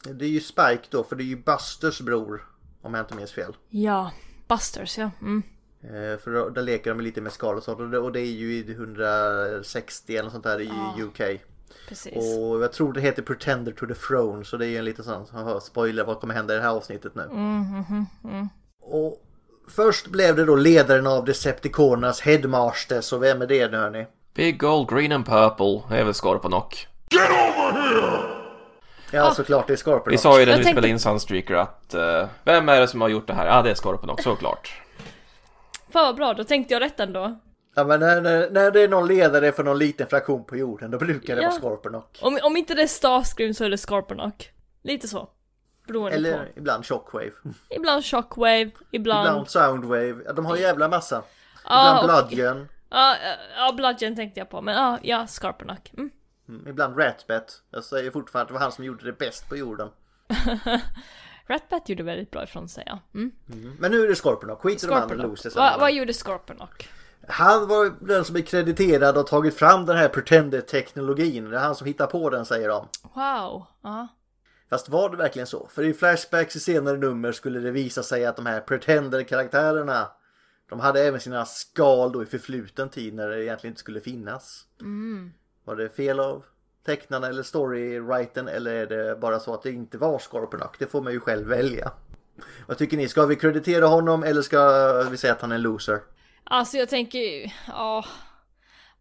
[0.04, 2.48] Det är ju Spike då för det är ju Busters bror.
[2.82, 3.56] Om jag inte minns fel.
[3.68, 4.10] Ja,
[4.48, 5.10] Busters ja.
[5.20, 5.42] Mm.
[5.82, 8.52] Eh, för då, där leker de lite med skal och sånt och det, är ju
[8.52, 11.40] i 160 eller sånt där i UK.
[11.88, 12.16] Precis.
[12.16, 15.04] Och jag tror det heter Pretender to the Throne så det är ju en liten
[15.04, 17.22] sån spoiler vad kommer hända i det här avsnittet nu.
[18.82, 19.22] Och
[19.68, 24.06] först blev det då ledaren av Decepticonernas Headmaster så vem är det nu hörni?
[24.34, 25.82] Big Gold, Green and Purple.
[25.88, 26.88] Det är väl Scorponok.
[29.12, 30.10] Ja såklart det är Scorpion.
[30.10, 32.88] Vi sa ju när Jag vi tänkte- spelade in Sunstreaker att eh, vem är det
[32.88, 33.46] som har gjort det här?
[33.46, 34.72] Ja, det är Scorponok, såklart.
[35.92, 37.38] Fan vad bra, då tänkte jag rätt ändå.
[37.74, 40.90] Ja men när, när, när det är någon ledare för någon liten fraktion på jorden
[40.90, 41.48] då brukar det Ja.
[41.48, 42.18] vara Scorponok.
[42.22, 44.50] Om, om inte det är Starscream så är det Scorponok.
[44.82, 45.28] Lite så.
[45.86, 46.44] Beroende Eller på.
[46.56, 47.30] ibland Shockwave.
[47.70, 49.28] Ibland Shockwave, ibland...
[49.28, 50.16] Ibland Soundwave.
[50.26, 51.22] Ja, de har en jävla massa.
[51.68, 52.68] Ja, Ibland Bludgeon.
[52.90, 55.90] Ja, ja, ja, Bludgeon tänkte jag på, men ja, ja, Scorponok.
[55.98, 56.10] Mm.
[56.54, 57.62] Mm, Ibland Ratbat.
[57.70, 59.88] Jag säger fortfarande att det var han som gjorde det bäst på jorden.
[61.46, 62.98] Ratbat gjorde väldigt bra ifrån sig, ja.
[63.14, 63.32] Mm.
[63.78, 64.60] Men nu är det Scorponok.
[64.60, 65.56] Skit i de andra losers.
[65.56, 66.88] Va, vad gjorde Scorponok?
[67.28, 71.50] Han var den som är krediterad och tagit fram den här Pretender-teknologin.
[71.50, 72.88] Det är han som hittar på den säger de.
[73.14, 73.66] Wow.
[73.82, 74.08] Ja.
[74.70, 75.68] Fast var det verkligen så?
[75.70, 80.08] För i Flashbacks i senare nummer skulle det visa sig att de här Pretender-karaktärerna
[80.68, 84.64] de hade även sina skal då i förfluten tid när det egentligen inte skulle finnas.
[85.64, 86.44] Var det fel av
[86.86, 90.78] tecknarna eller storywriten eller är det bara så att det inte var Scorponok?
[90.78, 91.92] Det får man ju själv välja.
[92.66, 93.08] Vad tycker ni?
[93.08, 96.00] Ska vi kreditera honom eller ska vi säga att han är en loser?
[96.44, 98.04] Alltså jag tänker ju, ja...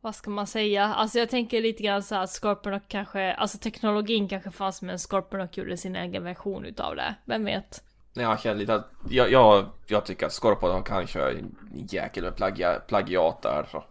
[0.03, 0.85] Vad ska man säga?
[0.85, 5.57] Alltså jag tänker lite grann så att Scorponok kanske, alltså teknologin kanske fanns men Scorponok
[5.57, 7.15] gjorde sin egen version utav det.
[7.25, 7.83] Vem vet?
[8.13, 11.55] Jag känner lite att, jag, jag, jag tycker att Scorpio de kan köra en
[11.89, 13.83] jäkel med plagia, plagiat där så.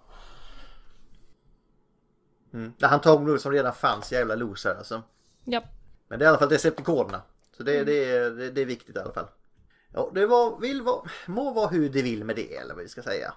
[2.52, 2.72] Mm.
[2.80, 5.02] Han tog nog som redan fanns, jävla loser alltså.
[5.44, 5.64] Japp.
[6.08, 7.22] Men det är i alla fall Decepticonerna.
[7.56, 9.26] Så det, det, är, det, det är viktigt i alla fall.
[9.92, 12.88] Ja, det var, vill vara, må vara hur det vill med det eller vad vi
[12.88, 13.34] ska säga.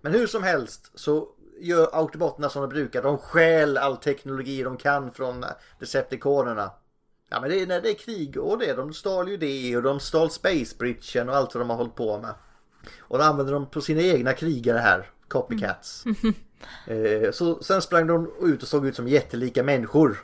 [0.00, 1.28] Men hur som helst så
[1.60, 3.02] gör Autobotterna som de brukar.
[3.02, 5.44] De stjäl all teknologi de kan från
[5.78, 6.70] Decepticonerna.
[7.30, 8.72] Ja men det är när det är krig och det.
[8.72, 11.94] De stal ju det och de stal Space Bridgen och allt vad de har hållit
[11.94, 12.34] på med.
[12.98, 15.10] Och då använder de på sina egna krigare här.
[15.28, 16.04] Copycats.
[16.06, 16.12] eh,
[17.32, 20.18] så sen sprang de ut och såg ut som jättelika människor.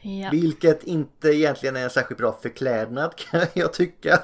[0.00, 0.30] Ja.
[0.30, 4.20] Vilket inte egentligen är en särskilt bra förklädnad kan jag tycka.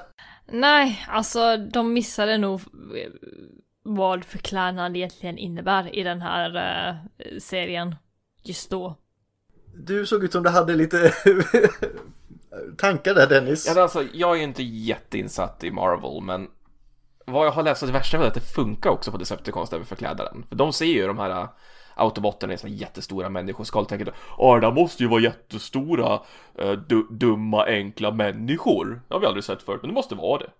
[0.47, 3.11] Nej, alltså de missade nog eh,
[3.83, 6.57] vad förklädnad egentligen innebär i den här
[7.19, 7.97] eh, serien.
[8.43, 8.99] Just då.
[9.77, 11.13] Du såg ut som du hade lite
[12.77, 13.73] tankar där Dennis.
[13.75, 16.49] Ja, alltså, jag är ju inte jätteinsatt i Marvel, men
[17.25, 19.71] vad jag har läst, så det värsta är väl att det funkar också på Decepticons
[19.71, 20.45] där med förklädaren.
[20.49, 21.49] För de ser ju de här äh,
[21.95, 26.21] autobotterna i såna jättestora människoskal tänker ja, de måste ju vara jättestora,
[26.59, 29.03] äh, du, dumma, enkla människor.
[29.09, 30.51] Det har vi aldrig sett förut, men det måste vara det.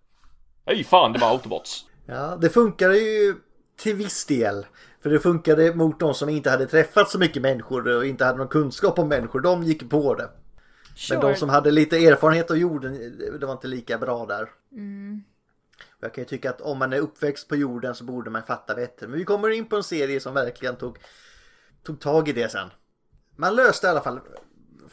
[0.67, 1.85] Nej, fan, det var autobots.
[2.07, 3.35] Ja, det funkade ju
[3.77, 4.67] till viss del.
[5.03, 8.39] För det funkade mot de som inte hade träffat så mycket människor och inte hade
[8.39, 9.41] någon kunskap om människor.
[9.41, 10.31] De gick på det.
[11.11, 12.93] Men de som hade lite erfarenhet av jorden,
[13.41, 14.43] det var inte lika bra där.
[14.43, 15.34] Och
[16.05, 18.75] Jag kan ju tycka att om man är uppväxt på jorden så borde man fatta
[18.75, 19.07] bättre.
[19.07, 20.99] Men vi kommer in på en serie som verkligen tog,
[21.83, 22.69] tog tag i det sen.
[23.37, 24.21] Man löste i alla fall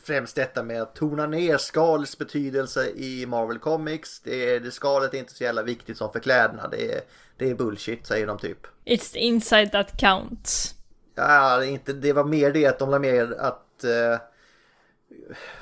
[0.03, 4.19] främst detta med att tona ner skalets betydelse i Marvel Comics.
[4.19, 6.71] Det, det skalet är inte så jävla viktigt som förklädnad.
[6.71, 7.01] Det är,
[7.37, 8.67] det är bullshit säger de typ.
[8.85, 10.75] It's the inside that counts.
[11.15, 14.19] Ja, inte, det var mer det att de la mer att eh,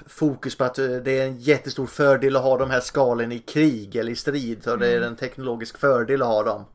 [0.06, 3.40] fokus på att eh, det är en jättestor fördel att ha de här skalen i
[3.40, 4.64] krig eller i strid.
[4.64, 6.66] Så det är en teknologisk fördel att ha dem.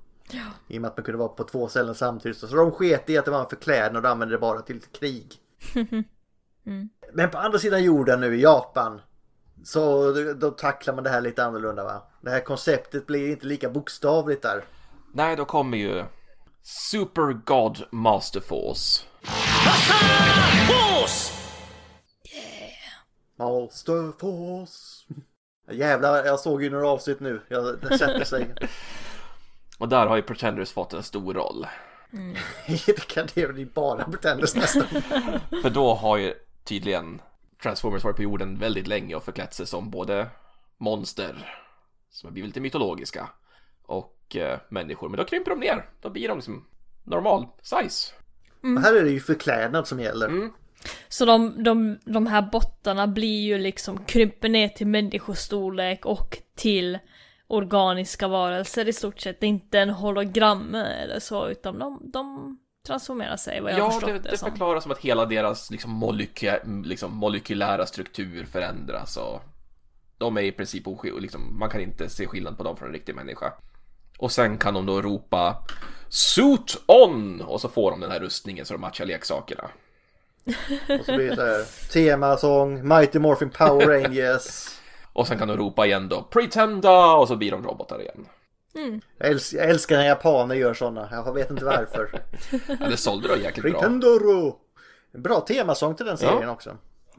[0.69, 2.39] I och med att man kunde vara på två ställen samtidigt.
[2.39, 5.35] Så de sket i att det var en förklädnad och använde det bara till krig.
[7.13, 9.01] Men på andra sidan jorden nu i Japan.
[9.65, 12.03] Så då, tacklar man det här lite annorlunda va.
[12.21, 14.65] Det här konceptet blir inte lika bokstavligt där.
[15.13, 16.05] Nej, då kommer ju
[16.63, 19.05] Super God Master Force.
[19.67, 21.34] Master
[23.37, 25.05] Force.
[25.71, 27.41] Jävlar, jag såg ju några avsnitt nu.
[27.49, 28.55] Jag, sätter sig.
[29.79, 31.67] Och där har ju Pretenders fått en stor roll.
[32.87, 34.87] det kan det bli bara Pretenders nästan.
[35.63, 37.21] För då har ju tydligen
[37.63, 40.27] Transformers varit på jorden väldigt länge och förklätt sig som både
[40.79, 41.61] monster,
[42.11, 43.29] som har blivit lite mytologiska,
[43.83, 45.09] och eh, människor.
[45.09, 45.91] Men då krymper de ner.
[46.01, 46.67] Då blir de liksom
[47.05, 48.15] normal size.
[48.61, 50.51] Och Här är det ju förklädnad som gäller.
[51.09, 56.99] Så de, de, de här bottarna blir ju liksom, krymper ner till människostorlek och till
[57.47, 59.41] organiska varelser i stort sett.
[59.41, 63.91] Det är inte en hologram eller så, utan de, de transformerar sig vad jag Ja,
[63.91, 64.51] förstått det, det, det som.
[64.51, 69.43] förklaras som att hela deras liksom, moleky- liksom, molekylära struktur förändras och
[70.19, 72.95] de är i princip oskild, liksom, man kan inte se skillnad på dem från en
[72.95, 73.53] riktig människa.
[74.19, 75.65] Och sen kan de då ropa
[76.09, 77.41] Suit on!
[77.41, 79.71] Och så får de den här rustningen så de matchar leksakerna.
[81.01, 84.69] Och så blir det så här temasång, Mighty Morphin Power Rangers.
[85.13, 87.15] Och sen kan de ropa igen då Pretenda!
[87.15, 88.27] Och så blir de robotar igen.
[89.19, 91.09] Jag älskar, jag älskar när japaner gör sådana.
[91.11, 92.11] Jag vet inte varför.
[92.81, 93.81] Ja, det sålde då jäkligt bra.
[93.81, 94.57] Pretendoro!
[95.15, 96.51] En bra temasång till den serien Ja.
[96.51, 96.77] också.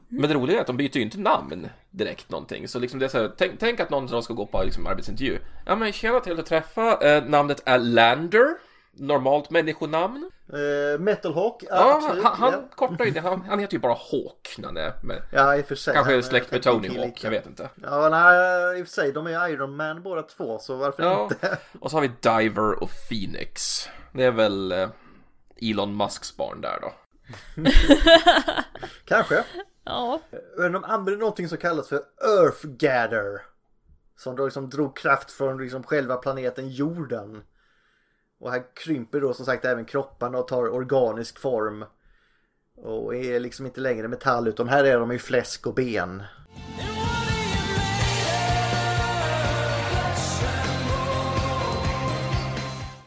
[0.08, 2.68] Men det roliga är att de byter ju inte namn direkt någonting.
[2.68, 4.88] Så liksom det är så här, tänk, tänk att någon som ska gå på liksom,
[4.88, 5.38] arbetsintervju.
[5.66, 6.98] Ja men tjena, trevligt att träffa.
[7.16, 8.48] Eh, namnet är Lander.
[8.98, 10.32] Normalt människonamn.
[10.54, 12.24] Uh, Metal Hawk, ja, Ja, absolut.
[12.24, 12.76] han, han ja.
[12.76, 13.20] kortar ju det.
[13.20, 15.22] Han, han heter ju bara Hawk när han är med.
[15.32, 15.94] ja, i och för sig.
[15.94, 17.20] Kanske är Han, släkt med jag Tony Hawk, lite.
[17.28, 17.70] jag vet inte.
[17.84, 19.12] Ja, nej, i och för sig.
[19.12, 21.24] De är Iron Man båda två, så varför Ja.
[21.32, 21.58] inte?
[21.80, 23.88] Och så har vi Diver och Phoenix.
[24.14, 24.90] Det är väl eh,
[25.62, 26.94] Elon Musks barn där då.
[29.06, 29.44] Kanske.
[29.84, 30.20] Ja,
[30.58, 32.02] Men de använder någonting som kallas för
[32.40, 33.42] Earthgather.
[34.18, 37.44] Som då liksom drog kraft från liksom själva planeten jorden.
[38.40, 41.86] Och här krymper då som sagt även kropparna och tar organisk form.
[42.76, 46.24] Och är liksom inte längre metall utan här är de ju fläsk och ben.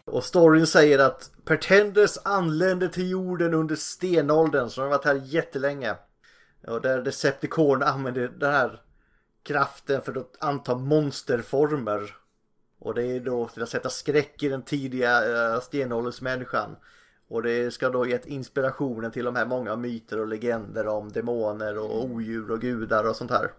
[0.04, 5.22] Och storyn säger att Pretenders anlände till jorden under stenåldern så de har varit här
[5.24, 5.94] jättelänge.
[6.66, 8.82] Och där Decepticon använder den här
[9.42, 12.16] kraften för att anta monsterformer.
[12.78, 15.20] Och det är då till att sätta skräck i den tidiga
[15.54, 16.76] uh, stenåldersmänniskan.
[17.28, 21.78] Och det ska då gett inspirationen till de här många myter och legender om demoner
[21.78, 23.50] och odjur och gudar och sånt här.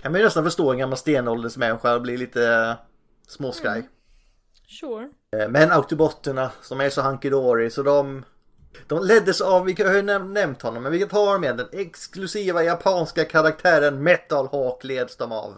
[0.00, 2.74] Kan man ju nästan förstå en gammal stenåldersmänniska bli lite eh,
[3.28, 3.88] småskraj.
[4.80, 5.10] Sure.
[5.36, 7.30] Eh, Men Autobotterna som är så hunky
[7.70, 8.24] så de
[8.86, 11.68] de leddes av, vi har ju näm- nämnt honom, men vi kan ta med den
[11.72, 15.54] exklusiva japanska karaktären Metal Hawk leds de av.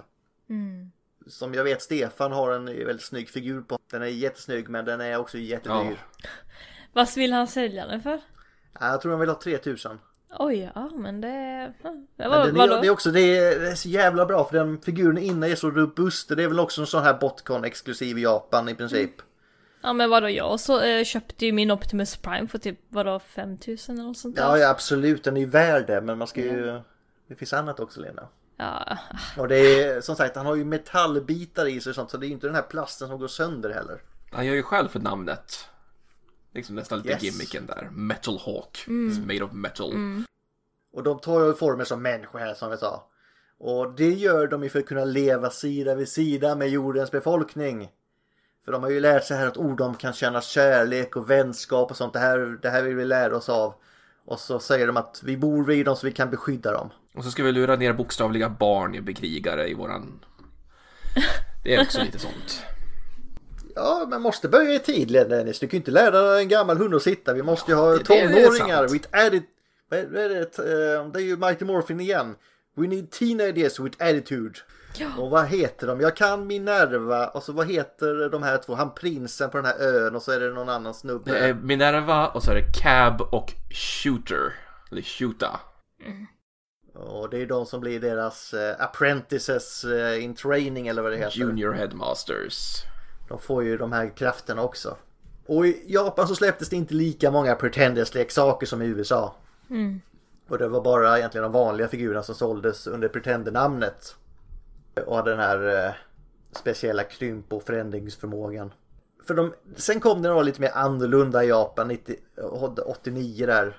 [1.28, 3.78] Som jag vet Stefan har en väldigt snygg figur på.
[3.90, 5.98] Den är jättesnygg men den är också jättedyr.
[6.92, 8.20] Vad vill han sälja den för?
[8.80, 9.98] Ja, Jag tror han vill ha 3000.
[10.38, 11.72] Oj, ja men det...
[11.82, 12.80] Ja, Men vad, den är, vadå?
[12.80, 15.54] det är också det är, det är så jävla bra för den figuren inne är
[15.54, 16.36] så robust.
[16.36, 19.12] Det är väl också en sån här Botcon exklusiv i Japan i princip.
[19.82, 23.94] Ja men vadå, jag så, eh, köpte ju min Optimus Prime för typ, vadå, 5000
[23.94, 24.42] eller något sånt där?
[24.42, 26.80] Ja, ja absolut den är ju värd det men man ska ju...
[27.28, 28.28] Det finns annat också Lena.
[28.60, 28.98] Ja,
[29.36, 32.26] Och det är som sagt han har ju metallbitar i sig och sånt så det
[32.26, 34.02] är ju inte den här plasten som går sönder heller.
[34.32, 35.68] Han gör ju själv för namnet.
[36.54, 37.22] Liksom nästan lite Yes.
[37.22, 37.88] gimmicken där.
[37.92, 38.84] Metal Hawk.
[38.86, 39.92] It's made of metal.
[40.92, 43.08] Och de tar ju former som människor här som vi sa.
[43.58, 47.88] Och det gör de ju för att kunna leva sida vid sida med jordens befolkning.
[48.64, 51.90] För de har ju lärt sig här att ord de kan känna kärlek och vänskap
[51.90, 52.12] och sånt.
[52.12, 53.74] Det här, det här vill vi lära oss av.
[54.24, 56.90] Och så säger de att vi bor vid dem så vi kan beskydda dem.
[57.18, 60.24] Och så ska vi lura ner bokstavliga barn i bekrigare i våran...
[61.64, 62.62] Det är också lite sånt.
[63.74, 65.58] Ja, man måste börja i tid Dennis.
[65.60, 67.32] Du kan ju inte lära en gammal hund att sitta.
[67.34, 68.88] Vi måste ju ha det- det är tonåringar.
[68.88, 69.42] With added...
[69.90, 70.00] Det?
[70.00, 72.34] Eh, Det är ju Mighty Morphin igen.
[72.76, 74.58] We need teenagers with attitude.
[75.18, 76.00] Och vad heter de?
[76.00, 78.74] Jag kan Minerva och så vad heter de här två?
[78.74, 81.30] Han prinsen på den här ön och så är det någon annan snubbe.
[81.32, 84.52] Det är Minerva och så är det Cab och Shooter.
[84.90, 85.60] Eller Shoota.
[86.98, 91.16] Och det är de som blir deras eh, apprentices eh, in training eller vad det
[91.16, 91.38] heter.
[91.38, 92.84] Junior Headmasters.
[93.28, 94.96] De får ju de här krafterna också.
[95.46, 99.34] Och i Japan så släpptes det inte lika många Pretenders-leksaker som i USA.
[100.48, 104.16] Och det var bara egentligen de vanliga figurerna som såldes under Pretender-namnet.
[105.06, 105.92] Och hade den här eh,
[106.52, 108.72] speciella krymp och förändringsförmågan.
[109.26, 112.16] För de, sen kom det några lite mer annorlunda i Japan, 90,
[112.86, 113.76] 89 där.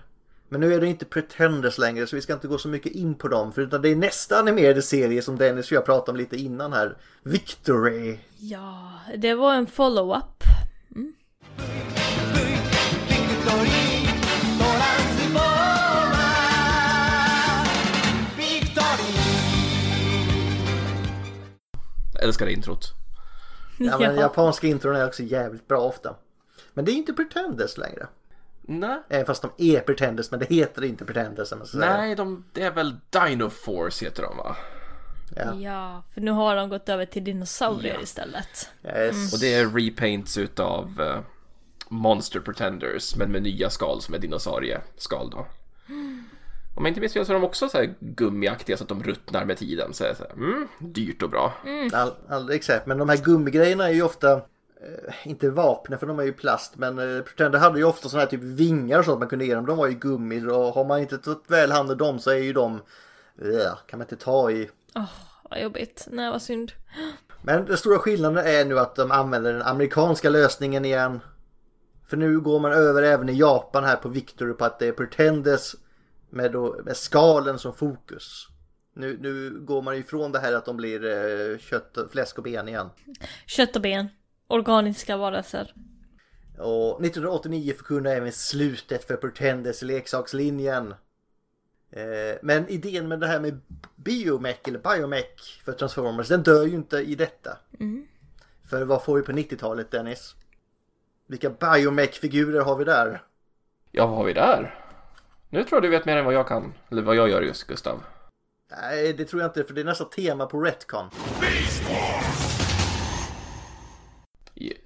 [0.49, 3.15] Men nu är det inte Pretenders längre så vi ska inte gå så mycket in
[3.15, 3.53] på dem.
[3.53, 6.73] För utan det är nästa animerade serie som Dennis och jag pratade om lite innan
[6.73, 6.97] här.
[7.23, 8.17] Victory.
[8.37, 10.43] ja, det var en follow-up.
[22.13, 22.93] Jag älskar introt.
[23.77, 24.21] Ja, men Ja.
[24.21, 26.15] japanska intron är också jävligt bra ofta.
[26.73, 28.07] Men det är inte Pretenders längre.
[28.71, 28.99] Nej.
[29.09, 31.53] Även fast de är Pretenders, men det heter inte Pretenders.
[31.73, 34.55] Nej, de, det är väl Dino Force heter de va?
[35.35, 35.55] Ja.
[35.55, 38.01] Ja, för nu har de gått över till dinosaurier Ja.
[38.01, 38.69] istället.
[38.85, 39.33] Yes.
[39.33, 41.19] Och det är repaints utav eh,
[41.89, 45.47] Monster Pretenders men med nya skal som är dinosaurieskal då.
[46.75, 49.03] Om jag inte minns fel så är de också så här gummiaktiga så att de
[49.03, 49.93] ruttnar med tiden.
[49.93, 51.53] Så så här, mm, dyrt och bra.
[51.93, 54.39] All, all, exakt, men de här gummigrejerna är ju ofta eh,
[55.23, 58.29] inte vapen för de är ju plast men eh, Pretender hade ju ofta sådana här
[58.29, 59.65] typ vingar och sånt man kunde ge dem.
[59.65, 62.35] De var ju gummi och har man inte tagit väl hand om dem så är
[62.37, 62.73] ju de
[63.41, 64.69] eh, kan man inte ta i.
[65.49, 66.07] Vad jobbigt.
[66.11, 66.71] Nej, vad synd.
[67.41, 71.19] Men den stora skillnaden är nu att de använder den amerikanska lösningen igen.
[72.07, 74.91] För nu går man över även i Japan här på Victory på att det är
[74.91, 75.75] Pretenders
[76.29, 78.47] med, då, med skalen som fokus.
[78.95, 82.67] Nu, nu går man ifrån det här att de blir eh, kött, fläsk och ben
[82.67, 82.89] igen.
[83.45, 84.07] Kött och ben.
[84.49, 85.73] Organiska varelser.
[86.57, 90.93] Och 1989 förkunnar även slutet för Pretenders leksakslinjen.
[91.91, 93.61] Eh, Men idén med det här med
[93.95, 97.57] biomech eller biomech för Transformers den dör ju inte i detta.
[98.69, 100.35] För vad får vi på 90-talet Dennis?
[101.27, 103.23] Vilka biomech-figurer har vi där?
[103.91, 104.75] Ja, vad har vi där?
[105.49, 106.73] Nu tror jag du vet mer än vad jag kan.
[106.91, 108.03] Eller vad jag gör just Gustav.
[108.81, 111.09] Nej, det tror jag inte för det är nästan tema på Retcon.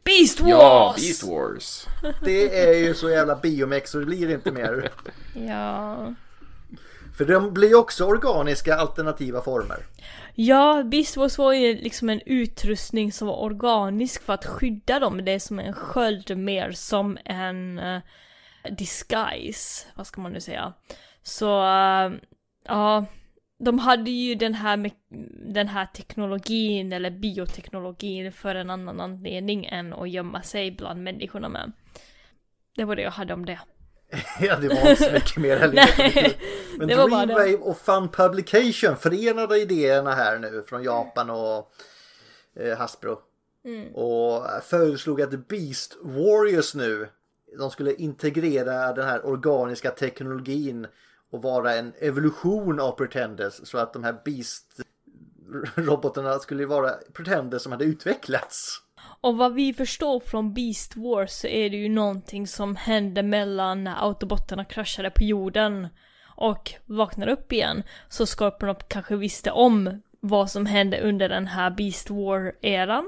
[0.03, 0.49] Beast Wars!
[0.49, 1.87] Ja, Beast Wars.
[2.21, 4.91] Det är ju så jävla biomech så det blir inte mer.
[5.47, 6.13] Ja.
[7.17, 9.77] För de blir ju också organiska alternativa former.
[10.35, 15.25] Ja, Beast Wars var ju liksom en utrustning som var organisk för att skydda dem.
[15.25, 18.01] Det är som en sköld mer som en eh,
[18.71, 20.73] disguise, vad ska man nu säga.
[21.23, 22.11] Så, eh,
[22.67, 23.05] ja,
[23.63, 24.91] de hade ju den här,
[25.53, 31.49] den här teknologin eller bioteknologin för en annan anledning än att gömma sig bland människorna
[31.49, 31.71] med.
[32.75, 33.59] Det var det jag hade om det.
[34.39, 35.89] Ja, det var inte så mycket mer heller.
[36.77, 36.87] Men.
[36.87, 41.71] Dreamwave och Fun Publication förenade idéerna här nu från Japan och
[42.59, 43.19] eh, Hasbro.
[43.65, 43.95] Mm.
[43.95, 47.07] Och föreslog att Beast Warriors nu,
[47.57, 50.87] de skulle integrera den här organiska teknologin
[51.33, 54.81] och vara en evolution av Pretenders så att de här Beast
[55.75, 58.81] robotarna skulle vara pretender som hade utvecklats.
[59.21, 63.83] Och vad vi förstår från Beast Wars så är det ju någonting som hände mellan
[63.83, 65.87] när autobotterna kraschade på jorden
[66.35, 67.83] och vaknade upp igen.
[68.09, 73.05] Så Scorpion kanske visste om vad som hände under den här Beast War-eran?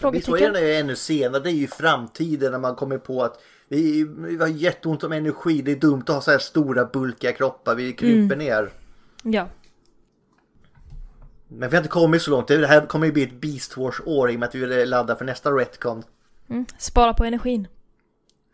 [0.00, 3.40] Beast-War-eran är ju ännu senare, det är ju framtiden när man kommer på att
[3.72, 7.32] vi, vi har jätteont om energi, det är dumt att ha så här stora bulkiga
[7.32, 8.70] kroppar, vi krymper ner.
[9.22, 9.48] Ja.
[11.48, 14.30] Men vi har inte kommit så långt, det här kommer ju bli ett Beast Wars-år
[14.30, 16.02] i och med att vi vill ladda för nästa Retcon.
[16.48, 16.66] Mm.
[16.78, 17.68] Spara på energin.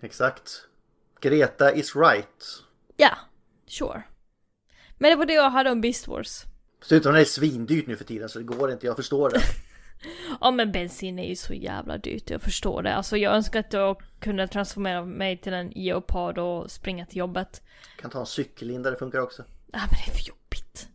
[0.00, 0.50] Exakt.
[1.20, 2.44] Greta is right.
[2.96, 3.10] Ja,
[3.66, 4.02] sure.
[4.98, 6.44] Men det var det jag hade om Beast Wars.
[6.80, 9.40] Dessutom är det svindyrt nu för tiden så det går inte, jag förstår det.
[10.40, 12.94] Ja men bensin är ju så jävla dyrt, jag förstår det.
[12.94, 17.62] Alltså jag önskar att jag kunde transformera mig till en geopard och springa till jobbet.
[18.00, 19.44] Kan ta en cykellinda, det funkar också.
[19.72, 20.88] Ja men det är för jobbigt.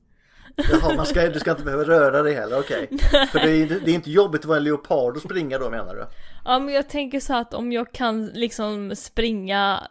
[0.56, 2.88] Jaha, man ska, du ska inte behöva röra dig heller, okej.
[2.92, 3.28] Okay.
[3.32, 5.96] För det är, det är inte jobbigt att vara en leopard och springa då menar
[5.96, 6.08] du?
[6.46, 9.88] Ja men jag tänker så att om jag kan liksom springa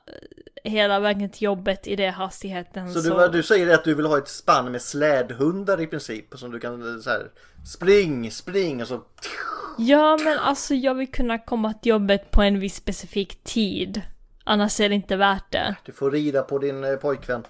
[0.65, 3.03] hela vägen till jobbet i det hastigheten så...
[3.03, 6.39] Så du, vad du säger att du vill ha ett spann med slädhundar i princip
[6.39, 7.31] som du kan så här
[7.67, 9.03] spring, spring och så...
[9.79, 14.03] Ja men alltså jag vill kunna komma till jobbet på en viss specifik tid.
[14.45, 15.77] Annars är det inte värt det.
[15.85, 17.45] Du får rida på din eh, pojkvän.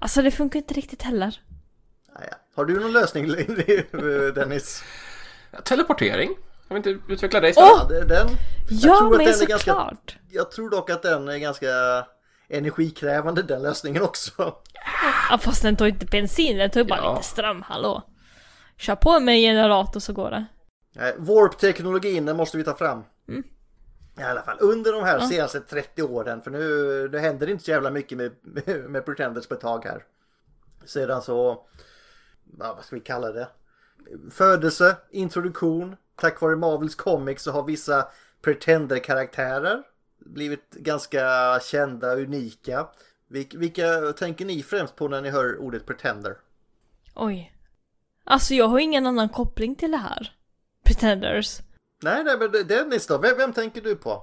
[0.00, 1.40] Alltså det funkar inte riktigt heller.
[2.18, 2.34] Naja.
[2.54, 3.26] Har du någon lösning
[4.34, 4.82] Dennis?
[5.64, 6.36] Teleportering.
[6.68, 7.72] Har vi inte utvecklat det istället?
[7.72, 8.06] Oh!
[8.06, 8.28] Den,
[8.68, 9.66] ja men såklart.
[9.66, 11.66] Ganska, jag tror dock att den är ganska
[12.48, 14.54] energikrävande den lösningen också.
[15.30, 17.14] Ja fast den tar inte bensin, den tar ju bara ja.
[17.14, 18.02] lite ström, hallå.
[18.76, 20.46] Kör på med en generator så går det.
[21.18, 23.04] Warp-teknologin, den måste vi ta fram.
[23.28, 23.44] Mm.
[24.18, 25.28] I alla fall under de här ja.
[25.28, 29.46] senaste 30 åren, för nu det händer inte så jävla mycket med, med, med Pretenders
[29.46, 30.04] på ett tag här.
[30.84, 31.66] Sedan så,
[32.58, 33.48] ja, vad ska vi kalla det?
[34.30, 35.96] Födelse, introduktion.
[36.20, 38.08] Tack vare Marvels Comics så har vissa
[38.42, 39.82] Pretender-karaktärer
[40.18, 41.20] blivit ganska
[41.60, 42.86] kända, unika.
[43.28, 46.36] Vilka, vilka tänker ni främst på när ni hör ordet Pretender?
[47.14, 47.54] Oj.
[48.24, 50.32] Alltså jag har ingen annan koppling till det här.
[50.84, 51.58] Pretenders.
[52.02, 53.18] Nej, nej men Dennis då?
[53.18, 54.22] Vem, vem tänker du på?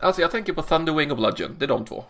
[0.00, 2.04] Alltså jag tänker på Thunderwing och Bludgeon, det är de två.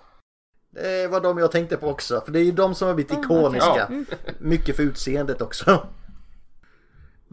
[0.71, 3.13] Det var de jag tänkte på också, för det är ju de som har blivit
[3.13, 3.85] mm, ikoniska.
[3.85, 4.05] Okay.
[4.39, 5.87] Mycket för utseendet också.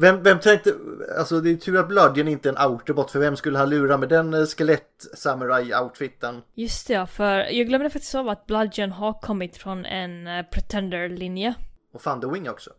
[0.02, 0.76] Vem, vem tänkte,
[1.18, 3.98] alltså det är tur att Bludgeon inte är en autobot för vem skulle han lura
[3.98, 6.42] med den eh, skelett samurai outfiten?
[6.54, 10.46] Just det ja, för jag glömde faktiskt av att Bludgeon har kommit från en uh,
[10.52, 11.54] Pretender-linje.
[11.94, 12.70] Och Thunderwing också.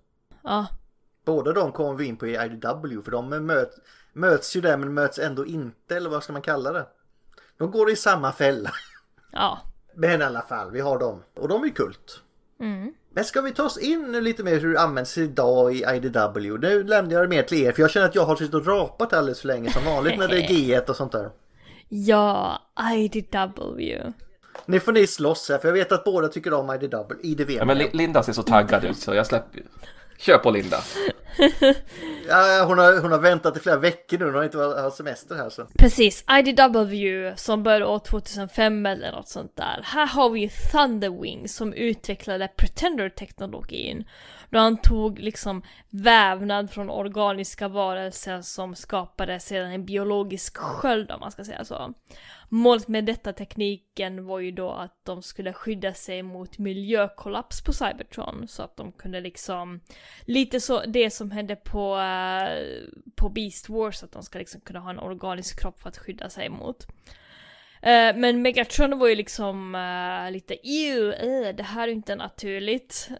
[0.42, 0.66] Ja.
[1.24, 3.70] Båda de kommer vi in på i IDW för de möt,
[4.12, 6.86] möts ju där men möts ändå inte eller vad ska man kalla det?
[7.56, 8.70] De går i samma fälla.
[9.32, 9.58] Ja.
[9.94, 11.22] Men i alla fall, vi har dem.
[11.34, 12.22] Och de är ju kult.
[12.60, 12.94] Mm.
[13.14, 16.58] Men ska vi ta oss in lite mer hur det används idag i IDW?
[16.58, 18.66] Nu lämnar jag det mer till er för jag känner att jag har suttit och
[18.66, 21.30] rapat alldeles för länge som vanligt när det är G1 och sånt där.
[21.88, 22.58] Ja,
[22.94, 24.12] IDW.
[24.66, 27.50] Nu får ni slåss här för jag vet att båda tycker om IDW, IDV.
[27.50, 29.62] Ja, men Linda ser så taggad ut så jag släpper
[30.20, 30.76] Kör på Linda.
[32.28, 35.34] ja, hon, har, hon har väntat i flera veckor nu, hon har inte haft semester
[35.34, 35.66] här så.
[35.78, 39.80] Precis, IDW som började år 2005 eller något sånt där.
[39.84, 44.04] Här har vi ju Thunderwing som utvecklade Pretender-teknologin.
[44.50, 51.20] Då han tog liksom vävnad från organiska varelser som skapade sedan en biologisk sköld om
[51.20, 51.94] man ska säga så.
[52.52, 57.72] Målet med detta tekniken var ju då att de skulle skydda sig mot miljökollaps på
[57.72, 59.80] Cybertron så att de kunde liksom
[60.24, 64.80] lite så det som hände på, uh, på Beast Wars att de ska liksom kunna
[64.80, 66.86] ha en organisk kropp för att skydda sig mot.
[67.86, 73.10] Uh, men Megatron var ju liksom uh, lite ew, det här är inte naturligt.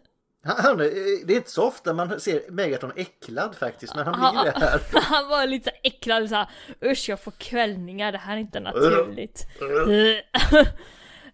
[0.43, 4.59] Han, det är inte så ofta man ser Megatron äcklad faktiskt, men han blir det
[4.59, 4.81] här.
[5.01, 6.49] Han var lite äcklad såhär,
[6.85, 9.47] usch jag får kvällningar, det här är inte naturligt.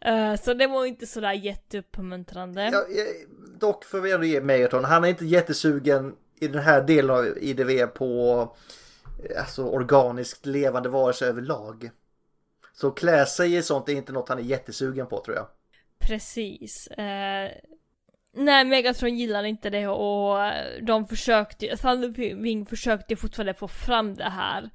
[0.08, 2.70] uh, så det var inte sådär jätteuppmuntrande.
[2.74, 2.86] Ja,
[3.60, 7.38] dock får vi ändå ge Megatron, han är inte jättesugen i den här delen av
[7.38, 8.41] IDV på
[9.39, 11.89] alltså, organiskt levande varelser överlag.
[12.74, 15.47] Så klä sig i sånt är inte något han är jättesugen på tror jag.
[15.99, 16.89] Precis.
[18.40, 24.30] Nej, Megatron gillade inte det och eh, de försökte, Thunderwing försökte fortfarande få fram det
[24.30, 24.70] här.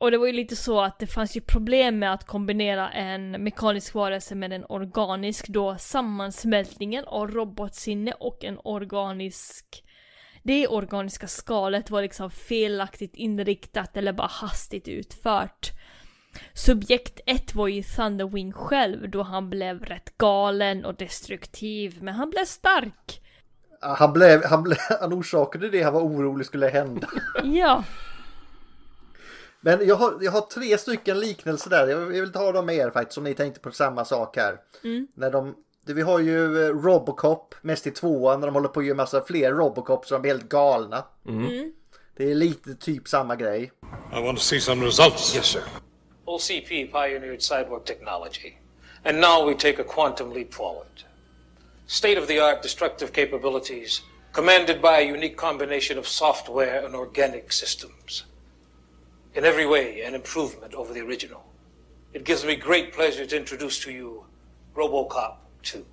[0.00, 3.30] Och det var ju lite så att det fanns ju problem med att kombinera en
[3.30, 9.84] mekanisk varelse med en organisk då sammansmältningen av robotsinne och en organisk
[10.44, 15.70] det organiska skalet var liksom felaktigt inriktat eller bara hastigt utfört.
[16.54, 22.30] Subjekt 1 var ju Thunderwing själv då han blev rätt galen och destruktiv, men han
[22.30, 23.20] blev stark.
[23.80, 27.08] Han, blev, han, blev, han orsakade det han var orolig skulle hända.
[27.44, 27.84] Ja.
[29.64, 31.86] Men jag har, jag har tre stycken liknelser där.
[31.88, 34.58] Jag vill ta dem med er faktiskt om ni tänkte på samma sak här.
[35.14, 35.54] När de,
[35.86, 39.24] vi har ju eh, Robocop, mest i tvåan, när de håller på att göra massa
[39.24, 41.04] fler Robocop så de blir helt galna.
[42.16, 43.72] Det är lite typ samma grej.
[44.12, 45.36] I want to see some results.
[45.36, 45.62] Yes, sir.
[46.26, 48.58] OCP pioneered cyborg technology,
[49.04, 51.04] and now we take a quantum leap forward.
[51.86, 54.02] State of the art destructive capabilities,
[54.32, 58.24] commanded by a unique combination of software and organic systems.
[59.34, 61.42] In every way, an improvement over the original.
[62.12, 64.24] It gives me great pleasure to introduce to you
[64.74, 65.84] Robocop 2.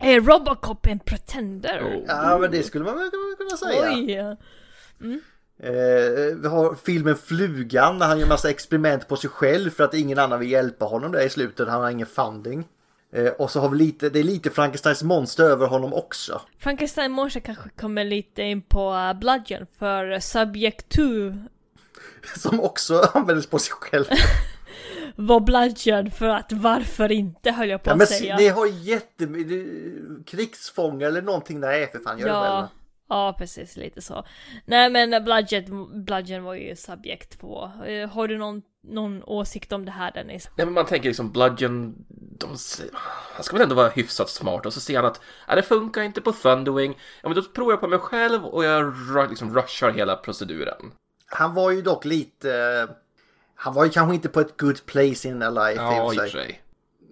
[0.00, 2.04] Är Robocop en pretender?
[2.06, 3.90] Ja, men det skulle man kunna säga.
[3.90, 4.36] Oj!
[5.00, 5.20] Mm.
[5.62, 5.72] Eh,
[6.36, 10.18] vi har filmen Flugan när han gör massa experiment på sig själv för att ingen
[10.18, 11.68] annan vill hjälpa honom där i slutet.
[11.68, 12.64] Han har ingen funding.
[13.12, 16.40] Eh, och så har vi lite, det är lite Frankensteins monster över honom också.
[16.58, 21.02] Frankenstein Monster kanske kommer lite in på uh, Bludgeon för Subject 2
[22.36, 24.04] Som också användes på sig själv.
[25.16, 28.36] var Bludgeon för att varför inte höll jag på Ja, att men säga.
[28.36, 29.26] det har jätte...
[29.26, 31.60] det- Krigsfångar eller någonting.
[31.60, 32.66] Nej, för fan gör det själv.
[33.08, 34.24] Ja, precis lite så.
[34.64, 37.70] Nej men Bludgeon, Bludgeon var ju Subject 2.
[37.86, 40.50] Eh, Har du någon, någon åsikt om det här Dennis?
[40.56, 41.94] Nej, men man tänker liksom Bludgeon,
[42.38, 42.48] de,
[43.34, 46.02] han ska väl ändå vara hyfsat smart och så ser han att "Ja, det funkar
[46.02, 46.98] inte på Thunderwing.
[47.22, 48.94] Ja, men då provar jag på mig själv och jag
[49.28, 50.92] liksom rushar hela proceduren.
[51.26, 52.88] Han var ju dock lite...
[53.54, 56.16] Han var ju kanske inte på ett good place in a life i Ja, i
[56.16, 56.60] och för sig.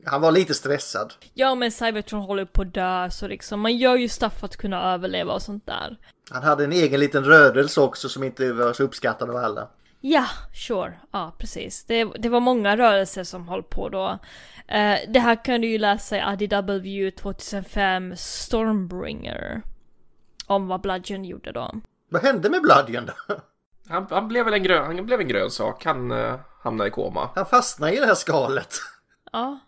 [0.05, 1.15] Han var lite stressad.
[1.35, 4.57] Ja men Cybertron håller på att dö så liksom man gör ju stuff för att
[4.57, 5.99] kunna överleva och sånt där.
[6.31, 9.69] Han hade en egen liten rörelse också som inte var så uppskattad av alla.
[10.01, 10.93] Ja, sure.
[11.11, 11.85] Ja, precis.
[11.85, 14.19] Det, det var många rörelser som höll på då.
[14.69, 19.63] Eh, det här kan du ju läsa i IDW 2005 Stormbringer.
[20.47, 21.75] Om vad Bludgeon gjorde då.
[22.11, 23.35] Vad hände med Bludgeon då?
[23.89, 27.31] Han, han blev väl en, grön, han blev en grönsak, han uh, hamnade i koma.
[27.35, 28.75] Han fastnade i det här skalet.
[29.33, 29.59] Ja.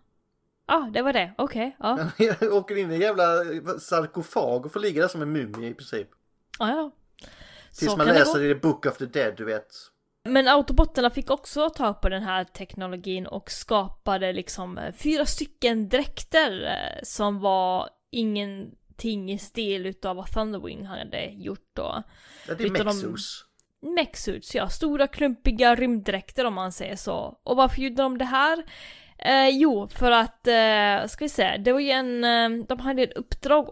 [0.66, 1.34] Ja, det var det.
[1.38, 1.98] Okej, ja.
[2.40, 3.24] Han åker in i en jävla
[3.80, 6.08] sarkofag och får ligga där som en mumie i princip.
[6.58, 6.90] Ja, ja.
[7.78, 8.44] Tills Så man det läser gå.
[8.44, 9.66] i The Book of the Dead, du vet.
[10.28, 15.88] Men autobotterna fick också tag på den här teknologin och skapade liksom eh, fyra stycken
[15.88, 22.02] dräkter eh, som var ingenting i stil utav vad Thunderwing hade gjort då.
[22.48, 23.44] Ja, det är Utan de- Mexus.
[23.96, 24.68] Mexuits, ja.
[24.68, 27.38] Stora klumpiga rymddräkter om man säger så.
[27.44, 28.64] Och varför gjorde de det här?
[29.18, 33.02] Eh, jo, för att, eh, ska vi se, det var ju en, eh, de hade
[33.02, 33.66] ett uppdrag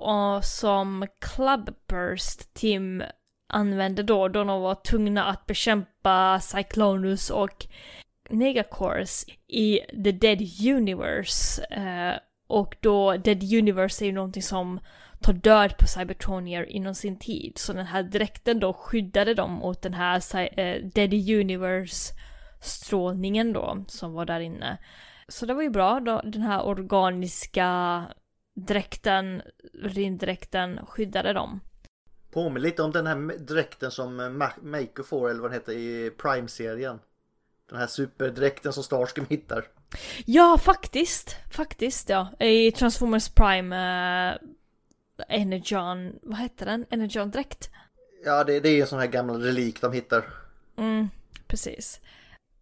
[0.45, 3.03] som Clubburst Team
[3.53, 7.67] använde då, då de var tvungna att bekämpa Cyclonus och
[8.31, 11.65] Negacores i The Dead Universe.
[11.65, 14.81] Eh, och då, Dead Universe är ju någonting som
[15.21, 17.53] tar död på Cybertronier inom sin tid.
[17.57, 20.23] Så den här dräkten då skyddade dem mot den här
[20.61, 22.15] eh, Dead Universe
[22.61, 24.79] strålningen då som var där inne.
[25.33, 28.03] Så det var ju bra då, den här organiska
[28.55, 29.43] dräkten,
[29.83, 31.61] rymddräkten skyddade dem.
[32.33, 36.11] Påminner lite om den här dräkten som Ma- Maker får, eller vad den heter, i
[36.11, 36.99] Prime-serien.
[37.71, 39.65] Den här superdräkten som Starscream hittar.
[40.25, 41.37] Ja, faktiskt.
[41.53, 42.29] Faktiskt, ja.
[42.39, 44.39] I Transformers Prime, eh,
[45.29, 46.87] Energon, vad heter den?
[46.91, 47.71] Energon-dräkt?
[48.25, 50.25] Ja, det, det är en sån här gammal relik de hittar.
[50.77, 51.09] Mm,
[51.47, 52.01] precis.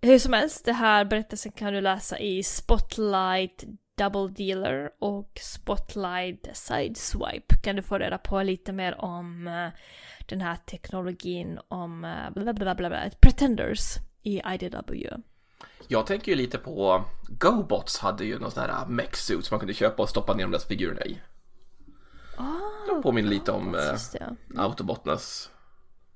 [0.03, 3.65] Hur som helst, det här berättelsen kan du läsa i Spotlight
[3.99, 9.69] Double Dealer och Spotlight Sideswipe kan du få reda på lite mer om eh,
[10.27, 15.09] den här teknologin om eh, bla bla bla bla, Pretenders i IDW.
[15.89, 19.75] Jag tänker ju lite på GoBots hade ju någon sån här mech-suit som man kunde
[19.75, 21.21] köpa och stoppa ner de där figurerna i.
[22.89, 23.81] Det påminner lite om eh,
[24.13, 24.37] det.
[24.57, 25.51] Autobotnas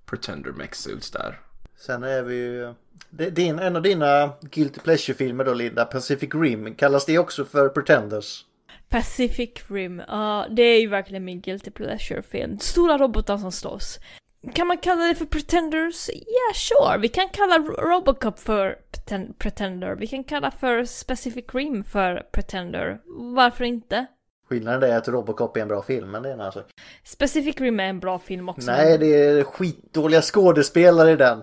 [0.06, 1.40] Pretender mech-suits där.
[1.76, 2.74] Sen är vi ju...
[3.16, 8.44] Din, en av dina Guilty Pleasure-filmer då Linda, Pacific Rim, kallas det också för Pretenders?
[8.88, 12.58] Pacific Rim, ja det är ju verkligen min guilty pleasure-film.
[12.58, 13.98] Stora robotar som slåss.
[14.54, 16.08] Kan man kalla det för Pretenders?
[16.08, 16.98] Ja, yeah, sure.
[17.00, 19.94] Vi kan kalla Robocop för preten- Pretender.
[19.96, 23.00] Vi kan kalla för Specific Rim för Pretender.
[23.34, 24.06] Varför inte?
[24.48, 26.66] Skillnaden är att Robocop är en bra film, men det är en annan sak.
[27.04, 28.70] Specific Rim är en bra film också.
[28.70, 31.42] Nej, det är skitdåliga skådespelare i den.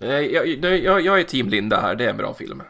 [0.00, 0.46] Nej, Jag,
[0.78, 2.62] jag, jag, är team Linda här, det är en bra film.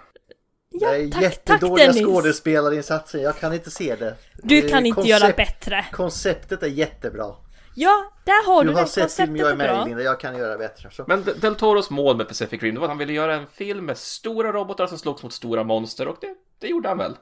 [0.80, 2.04] det är tack, tack jättedåliga Dennis.
[2.04, 4.16] skådespelarinsatser, jag kan inte se det.
[4.42, 5.84] Du Eh, kan inte göra bättre.
[5.92, 7.34] Konceptet är jättebra.
[7.74, 8.88] Ja, där har du, Du har det.
[8.88, 9.84] sett film jag är med i bra.
[9.84, 10.90] Linda, jag kan göra bättre.
[10.92, 11.04] Så.
[11.08, 13.84] Men Del Toros mål med Pacific Rim det var att han ville göra en film
[13.86, 17.16] med stora robotar som slogs mot stora monster och det, det gjorde han väl.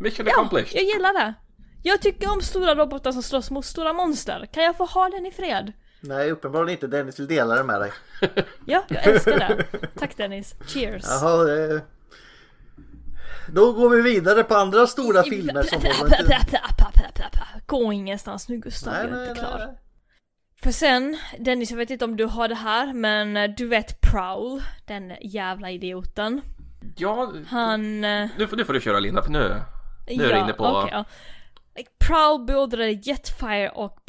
[0.00, 0.70] Mission Ja, accomplished.
[0.74, 1.34] jag gillar det.
[1.82, 4.48] Jag tycker om stora robotar som slåss mot stora monster.
[4.52, 5.72] Kan jag få ha den i fred?
[6.08, 6.86] Nej, uppenbarligen inte.
[6.86, 7.92] Dennis vill dela det med dig.
[8.64, 9.64] Ja, jag älskar det.
[9.98, 10.54] Tack Dennis.
[10.66, 11.04] Cheers.
[11.08, 11.82] Jaha, det...
[13.48, 16.26] Då går vi vidare på andra stora filmer som håller
[17.66, 19.66] Gå ingenstans nu Gustav, Nej, jag är nej, inte nej, klar.
[19.66, 19.78] nej.
[20.62, 24.00] För sen, Dennis jag vet inte om du har det här, men eh, du vet
[24.00, 26.40] Prowl, den jävla idioten.
[26.96, 28.04] Ja, Han...
[28.04, 29.62] eh, nu får, nu får du köra Linda för nu,
[30.08, 30.64] nu är du inne på...
[30.64, 31.04] okej, ja.
[31.98, 34.06] Prowl beordrade Jetfire och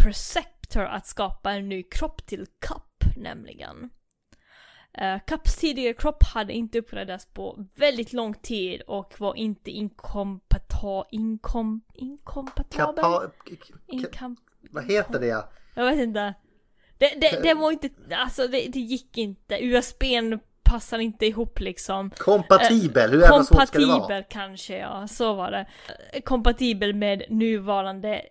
[0.68, 3.90] Perceptor att skapa en ny kropp till Cup, nämligen.
[5.02, 11.06] Uh, Cups tidigare kropp hade inte uppgradats på väldigt lång tid och var inte inkompata...
[11.12, 11.82] Inkom...
[11.94, 12.86] Inkompatibel?
[12.96, 13.32] Kapa...
[13.88, 14.38] Inkam...
[14.72, 15.46] Vad heter det?
[15.76, 16.34] Jag vet inte.
[16.98, 19.64] Det, det, det var inte, alltså det, det gick inte.
[19.64, 22.10] USBn passar inte ihop liksom.
[22.10, 24.00] Kompatibel, hur Eh, jävla svårt ska det vara?
[24.00, 25.08] Kompatibel kanske, ja.
[25.08, 25.66] Så var det.
[26.14, 28.22] Eh, Kompatibel med nuvarande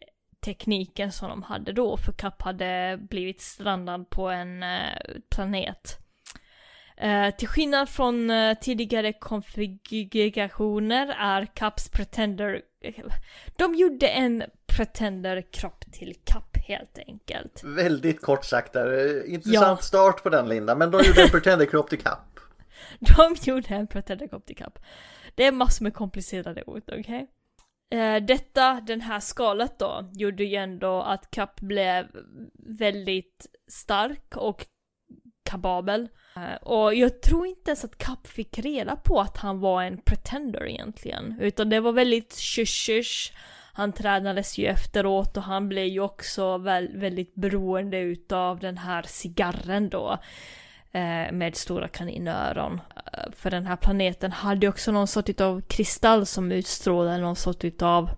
[0.47, 4.99] tekniken som de hade då, för Cap hade blivit strandad på en eh,
[5.30, 5.99] planet.
[6.97, 12.62] Eh, till skillnad från eh, tidigare konfigurationer är Caps Pretender...
[13.57, 17.62] De gjorde en Pretender-kropp till Cap helt enkelt.
[17.64, 19.16] Väldigt kort sagt där.
[19.26, 19.84] Eh, Intressant Ja.
[19.86, 20.74] start på den Linda.
[20.74, 22.40] Men de gjorde en Pretender-kropp till kapp.
[22.99, 24.78] De gjorde en Pretender-kropp till Cap.
[25.34, 27.20] Det är massor med komplicerade ord, okej?
[27.20, 27.26] Eh,
[27.91, 32.07] Eh, detta, den här skalet då, gjorde ju ändå att Kapp blev
[32.78, 34.66] väldigt stark och
[35.51, 36.09] kapabel.
[36.37, 39.99] Eh, och jag tror inte ens att Kapp fick reda på att han var en
[39.99, 41.41] pretender egentligen.
[41.41, 43.32] Utan det var väldigt shush
[43.72, 49.03] Han tränades ju efteråt och han blev ju också väl, väldigt beroende utav den här
[49.03, 50.18] cigarren då.
[50.97, 52.80] Eh, med stora kaninöron.
[53.12, 57.64] Eh, för den här planeten hade också någon sort av kristall som utstrålade någon sort
[57.64, 58.11] utav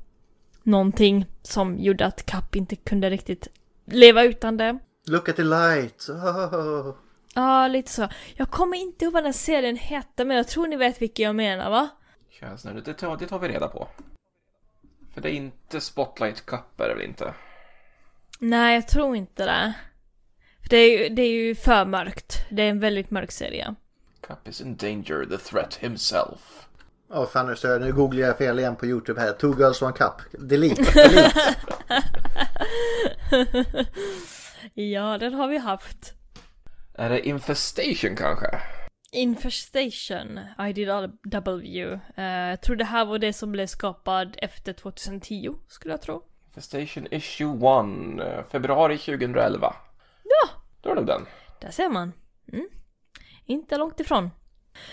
[0.62, 3.48] någonting som gjorde att Cap inte kunde riktigt
[3.84, 4.78] leva utan det.
[5.06, 6.08] Look at the light.
[6.08, 6.94] Oh.
[7.34, 8.08] Ja, lite så.
[8.34, 11.34] Jag kommer inte ihåg vad den serien hette, men jag tror ni vet vilken jag
[11.34, 11.88] menar va?
[12.30, 13.88] Känns nu, det tar, det tar vi reda på.
[15.14, 17.34] För det är inte Spotlight Cup är det väl inte?
[18.38, 19.74] Nej, jag tror inte det.
[20.68, 22.44] Det är, ju, det är ju för mörkt.
[22.50, 23.74] Det är en väldigt mörk serie.
[24.20, 26.68] Cup is in danger, the threat himself.
[27.10, 29.32] Åh fan nu, nu googlar jag fel igen på YouTube här.
[29.32, 30.12] Two girls one cup.
[30.48, 30.82] Delete.
[30.94, 31.54] Delete.
[34.74, 36.14] ja, den har vi haft.
[36.94, 38.60] Är det Infestation kanske?
[39.12, 42.00] Infestation, IDW.
[42.18, 46.22] Uh, jag tror det här var det som blev skapad efter 2010, skulle jag tro.
[46.46, 49.74] Infestation Issue 1, eh, februari 2011.
[50.28, 50.48] Ja!
[50.80, 51.26] Då är det den.
[51.60, 52.12] Där ser man.
[52.52, 52.68] Mm.
[53.46, 54.30] Inte långt ifrån.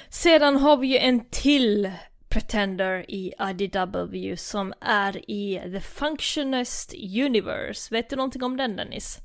[0.10, 1.92] Sedan har vi ju en till
[2.30, 6.94] Pretender i IDW som är i The Functionist
[7.26, 7.96] Universe.
[7.96, 9.18] Vet du någonting om den Dennis?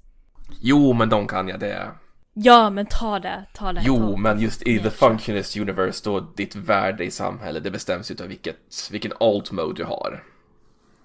[0.60, 1.90] Jo, men de kan jag det.
[2.34, 3.80] Ja, men ta det, ta det.
[3.84, 4.16] Jo, ta.
[4.16, 8.56] men just i The Functionist Universe då ditt värde i samhället det bestäms utav vilket,
[8.90, 10.24] vilken alt mode du har.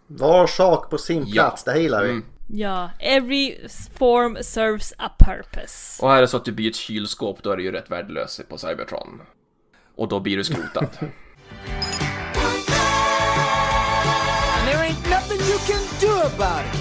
[0.08, 1.44] Var sak på sin Ja.
[1.44, 2.10] plats, det gillar vi.
[2.12, 2.26] Mm.
[2.48, 6.06] Ja, every form serves a purpose.
[6.06, 8.42] Och är det så att du blir ett kylskåp då är det ju rätt värdelös
[8.50, 9.22] på Cybertron.
[9.96, 10.90] Och då blir du skrotad.
[14.66, 16.75] There ain't nothing you can do about it.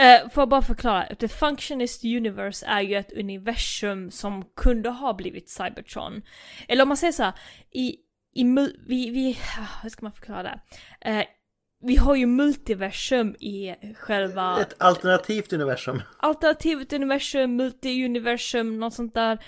[0.00, 5.14] Eh, får jag bara förklara, The Functionist Universe är ju ett universum som kunde ha
[5.14, 6.22] blivit Cybertron.
[6.68, 7.32] Eller om man säger så här,
[7.70, 7.96] i,
[8.34, 8.44] i
[8.86, 10.60] vi, vi, ah, hur ska man förklara det?
[11.00, 11.24] Eh,
[11.82, 16.02] vi har ju multiversum i själva Ett alternativt universum.
[16.18, 19.38] alternativet universum, multi-universum, något sånt där.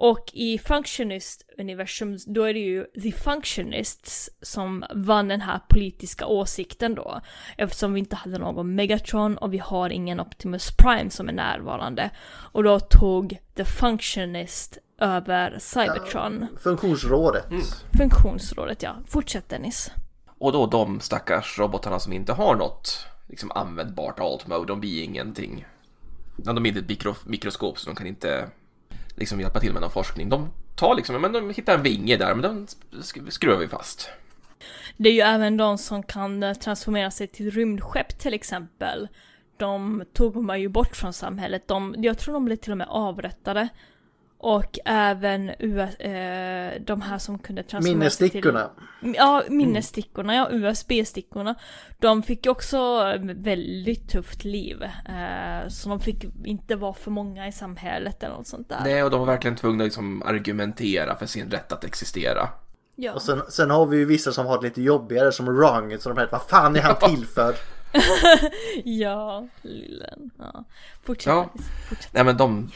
[0.00, 6.94] Och i Functionist-universum, då är det ju The Functionists som vann den här politiska åsikten
[6.94, 7.20] då.
[7.56, 12.10] Eftersom vi inte hade någon Megatron och vi har ingen Optimus Prime som är närvarande.
[12.52, 16.46] Och då tog The Functionist över Cybertron.
[16.60, 17.46] Funktionsrådet.
[17.98, 18.96] Funktionsrådet ja.
[19.06, 19.90] Fortsätt Dennis.
[20.38, 25.02] Och då de stackars robotarna som inte har något liksom användbart alt mode, de blir
[25.02, 25.66] ingenting.
[26.36, 28.48] De är inte ett mikro, mikroskop så de kan inte
[29.18, 30.28] liksom hjälpa till med någon forskning.
[30.28, 32.66] De tar liksom, men de hittar en vinge där, men den
[33.30, 34.10] skruvar vi fast.
[34.96, 39.08] Det är ju även de som kan eh, transformera sig till rymdskepp till exempel.
[39.56, 41.68] De tog man ju bort från samhället.
[41.68, 43.68] De, jag tror de blev till och med avrättade.
[44.40, 48.70] Och även US, eh, de här som kunde transformera Minnesstickorna.
[49.00, 51.54] Till, ja, minnesstickorna, ja, USB-stickorna.
[51.98, 54.82] De fick också väldigt tufft liv.
[54.82, 58.80] Eh, så de fick inte vara för många i samhället eller något sånt där.
[58.84, 62.48] Nej, och de var verkligen tvungna att liksom argumentera för sin rätt att existera.
[62.96, 63.12] Ja.
[63.12, 65.98] Och sen, sen har vi ju vissa som har det lite jobbigare som Wrong.
[65.98, 67.54] Så de här, vad fan är han till för?
[68.84, 70.30] ja, lillen.
[70.38, 70.64] Ja.
[71.02, 71.30] Fortsätt.
[71.30, 71.48] Ja.
[71.88, 72.14] Fortsätt.
[72.14, 72.70] Nej, men de,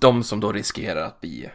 [0.00, 1.50] de som då riskerar att bli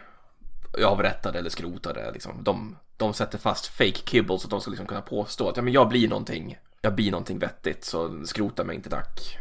[0.86, 4.88] avrättade eller skrotade, liksom, de, de sätter fast fake kibbles så att de ska liksom
[4.88, 8.76] kunna påstå att ja, men jag blir någonting, jag blir någonting vettigt så skrota mig
[8.76, 9.38] inte tack.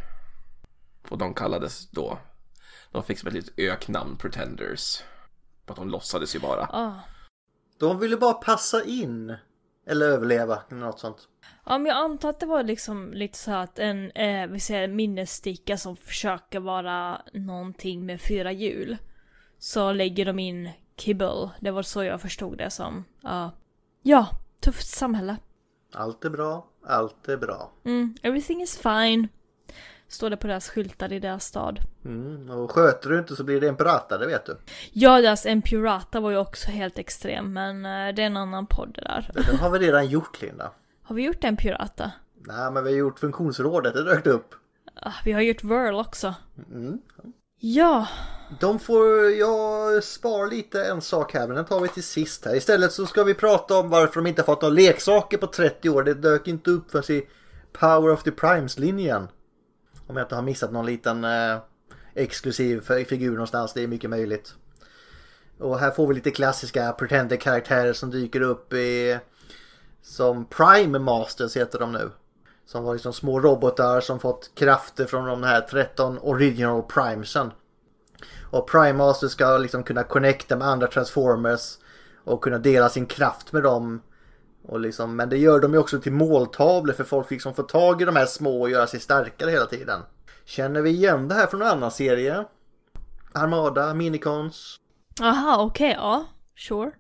[1.09, 2.19] Och de kallades då,
[2.93, 5.03] de fick som ett litet öknamn, Pretenders.
[5.67, 6.69] För att de låtsades ju bara.
[6.73, 6.95] Ah.
[7.79, 9.37] De ville bara passa in.
[9.87, 11.29] Eller överleva, eller något sånt.
[11.67, 14.89] Ja men jag antar att det var liksom lite så att en, eh, vi säger
[14.89, 18.97] minnessticka som försöker vara någonting med fyra hjul.
[19.59, 23.05] Så lägger de in kibble, det var så jag förstod det som.
[23.21, 23.51] Ja,
[24.03, 24.29] ja
[24.61, 25.37] tufft samhälle.
[25.93, 27.73] Allt är bra, allt är bra.
[27.85, 29.29] Mm, everything is fine.
[30.15, 31.81] Står det på deras skyltar i deras stad.
[32.05, 34.57] Mm, och sköter du inte så blir det en prata, det vet du.
[34.93, 38.91] Ja, deras Empurata var ju också helt extrem, men eh, det är en annan podd
[38.95, 39.31] det där.
[39.35, 40.71] Det har vi redan gjort, Linda.
[41.03, 42.13] Har vi gjort Empurata?
[42.35, 44.55] Nej, men vi har gjort funktionsrådet, det dök upp.
[44.95, 46.35] Ah, vi har gjort Whirl också.
[46.73, 46.99] Mm.
[47.61, 48.09] Ja,
[48.61, 52.57] De får, jag spar lite en sak här men den tar vi till sist här.
[52.57, 55.91] Istället så ska vi prata om varför de inte har fått några leksaker på 30
[55.91, 56.03] år.
[56.03, 57.27] Det dök inte upp förrän i
[57.73, 59.29] Power of the Primes-linjen.
[60.07, 61.59] Om jag inte har missat någon liten eh,
[62.15, 64.55] exklusiv figur någonstans, det är mycket möjligt.
[65.59, 69.19] Och här får vi lite klassiska Pretender-karaktärer som dyker upp i...
[70.03, 72.11] Som Prime Masters heter de nu.
[72.67, 77.51] Som var liksom små robotar som fått krafter från de här 13 original primesen.
[78.51, 81.79] Och Prime Masters ska liksom kunna connecta med andra Transformers
[82.25, 84.03] och kunna dela sin kraft med dem.
[84.69, 88.03] Och liksom, men det gör de ju också till måltavlor för folk liksom får tag
[88.03, 90.01] i de här små och göra sig starkare hela tiden.
[90.45, 92.45] Känner vi igen det här från en annan serie?
[93.33, 94.77] Armada, Minicons.
[95.23, 96.25] aha okej, ja.
[96.57, 96.91] Sure.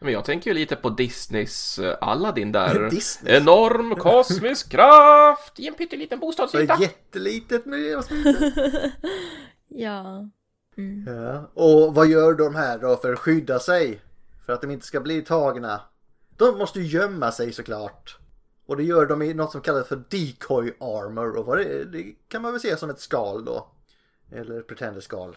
[0.00, 2.90] Men jag tänker ju lite på Disneys eh, Aladdin där.
[2.90, 3.36] Disney?
[3.36, 6.76] Enorm kosmisk kraft i en pytteliten Så bostadsyta.
[6.80, 8.14] jättelitet med så.
[9.68, 10.28] Ja.
[11.06, 11.50] Ja.
[11.54, 14.00] Och vad gör de här då för att skydda sig?
[14.46, 15.80] För att de inte ska bli tagna?
[16.40, 18.18] De måste ju gömma sig såklart.
[18.66, 21.36] Och det gör de i något som kallas för decoy armor.
[21.36, 23.66] Och vad det, det kan man väl se som ett skal då.
[24.32, 25.36] Eller pretender skal.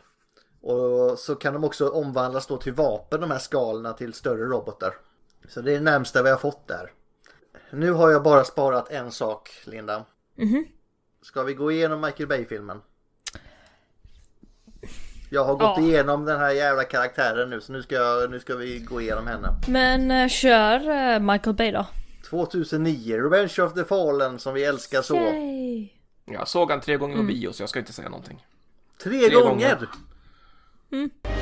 [0.62, 4.94] Och så kan de också omvandlas då till vapen de här skalna till större robotar.
[5.48, 6.92] Så det är det närmsta vi har fått där.
[7.72, 10.06] Nu har jag bara sparat en sak Linda.
[10.36, 10.66] Mhm.
[11.22, 12.82] Ska vi gå igenom Michael Bay-filmen?
[15.34, 15.82] Jag har gått Ja.
[15.82, 19.28] igenom den här jävla karaktären nu så nu ska, jag, nu ska vi gå igenom
[19.28, 19.48] henne.
[19.68, 21.86] Men eh, kör eh, Michael Bay då.
[22.30, 25.16] 2009, Revenge of the Fallen som vi älskar så.
[25.16, 25.88] Yay.
[26.26, 28.46] Jag såg han tre gånger på bio så jag ska inte säga någonting.
[29.04, 29.50] Tre, Tre gånger!
[29.50, 29.88] gånger.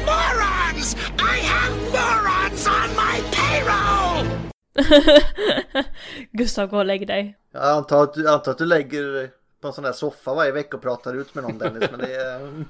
[0.05, 0.95] Morons!
[1.19, 4.27] I have morons on my payroll!
[6.31, 7.37] Gustav, gå och lägg dig.
[7.53, 9.29] Jag antar att, du- antar att du lägger
[9.61, 12.15] på en sån där soffa varje vecka och pratar ut med någon Dennis men det
[12.15, 12.65] är...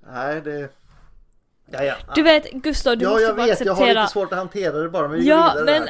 [0.06, 0.68] Nej det...
[1.66, 1.94] Ja, ja.
[2.14, 4.02] Du vet, Gustav, du ja måste jag bara vet, jag har acceptera.
[4.02, 5.88] lite svårt att hantera det bara men vi Ja, men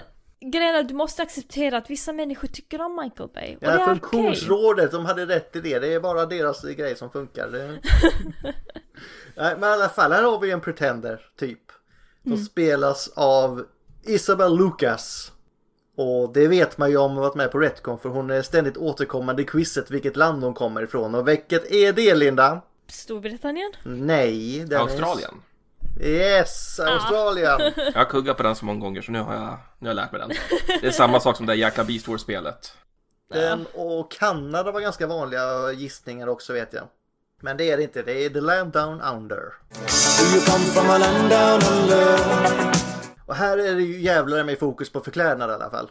[0.53, 3.55] grejen är du måste acceptera att vissa människor tycker om Michael Bay.
[3.55, 3.87] Och det Ja, är okej.
[3.87, 5.79] funktionsrådet, de hade rätt i det.
[5.79, 7.49] Det är bara deras grej som funkar.
[7.49, 7.67] Det...
[9.37, 11.59] Nej, men i alla fall, här har vi en pretender, typ.
[12.23, 12.45] Som Mm.
[12.45, 13.65] spelas av
[14.03, 15.32] Isabel Lucas.
[15.97, 18.77] Och det vet man ju om hon varit med på Retcon för hon är ständigt
[18.77, 21.15] återkommande i quizet vilket land hon kommer ifrån.
[21.15, 22.61] Och vilket är det Linda?
[22.89, 23.73] Storbritannien?
[23.83, 24.73] Nej, Dennis.
[24.73, 25.43] Australien.
[26.01, 27.61] Yes, Australien.
[27.77, 29.97] Jag har kuggat på den så många gånger så nu har jag, nu har jag
[29.97, 30.31] lärt mig den.
[30.81, 32.73] Det är samma sak som det jäkla Beast Wars-spelet.
[33.33, 36.85] Den och Kanada var ganska vanliga gissningar också vet jag.
[37.41, 39.53] Men det är det inte, det är The Land Down Under.
[43.33, 45.91] Och här är det ju jävlar med fokus på förklädnad i alla fall.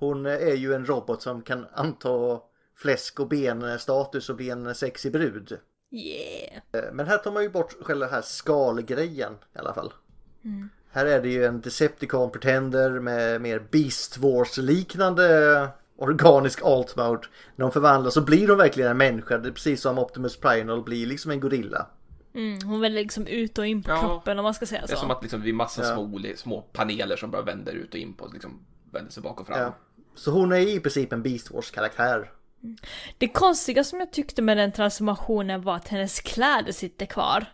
[0.00, 2.40] Hon är ju en robot som kan anta
[2.76, 5.58] fläsk och benstatus och bli en sexig brud.
[5.90, 6.62] Yeah.
[6.92, 9.92] Men här tar man ju bort själva den här skalgrejen i alla fall.
[10.44, 10.68] Mm.
[10.90, 17.26] Här är det ju en Decepticon Pretender med mer Beast Wars-liknande organisk alt mode.
[17.56, 19.38] När de förvandlas så blir de verkligen en människa.
[19.38, 21.86] Det är precis som Optimus Primal blir liksom en gorilla.
[22.34, 24.00] Mm, hon väl liksom ut och in på Ja.
[24.00, 24.94] kroppen om man ska säga Det så.
[24.94, 25.94] är som att liksom, det är massa Ja.
[25.94, 29.46] små, små paneler som bara vänder ut och in på, liksom vänder sig bak och
[29.46, 29.58] fram.
[29.60, 29.74] Ja.
[30.14, 32.30] Så hon är i princip en Beast Wars-karaktär.
[33.18, 37.46] Det konstiga som jag tyckte med den transformationen var att hennes kläder sitter kvar.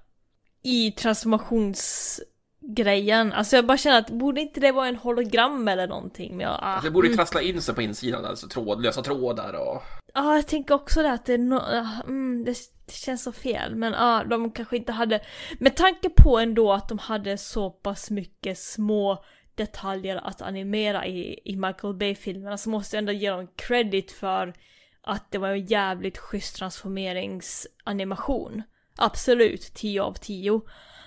[0.62, 3.32] i transformationsgrejen.
[3.32, 6.36] Alltså jag bara känner att borde inte det vara en hologram eller någonting?
[6.36, 7.16] Men jag, ah, Alltså, det borde ju mm.
[7.18, 9.82] trassla in sig på insidan, alltså trådlösa trådar och...
[10.14, 12.54] Ja, jag tänker också det att det, är no ah, mm, det,
[12.88, 13.76] det känns så fel.
[13.76, 15.20] Men ja, ah, de kanske inte hade...
[15.58, 19.24] Med tanke på ändå att de hade så pass mycket små
[19.54, 24.54] detaljer att animera i, i Michael Bay-filmerna så måste jag ändå ge dem credit för
[25.02, 28.62] att det var en jävligt schysst transformeringsanimation.
[28.96, 30.60] Absolut, 10 av 10.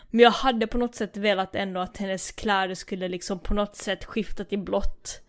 [0.09, 3.75] Men jag hade på något sätt velat ändå att hennes kläder skulle liksom på något
[3.75, 5.21] sätt skifta till blått.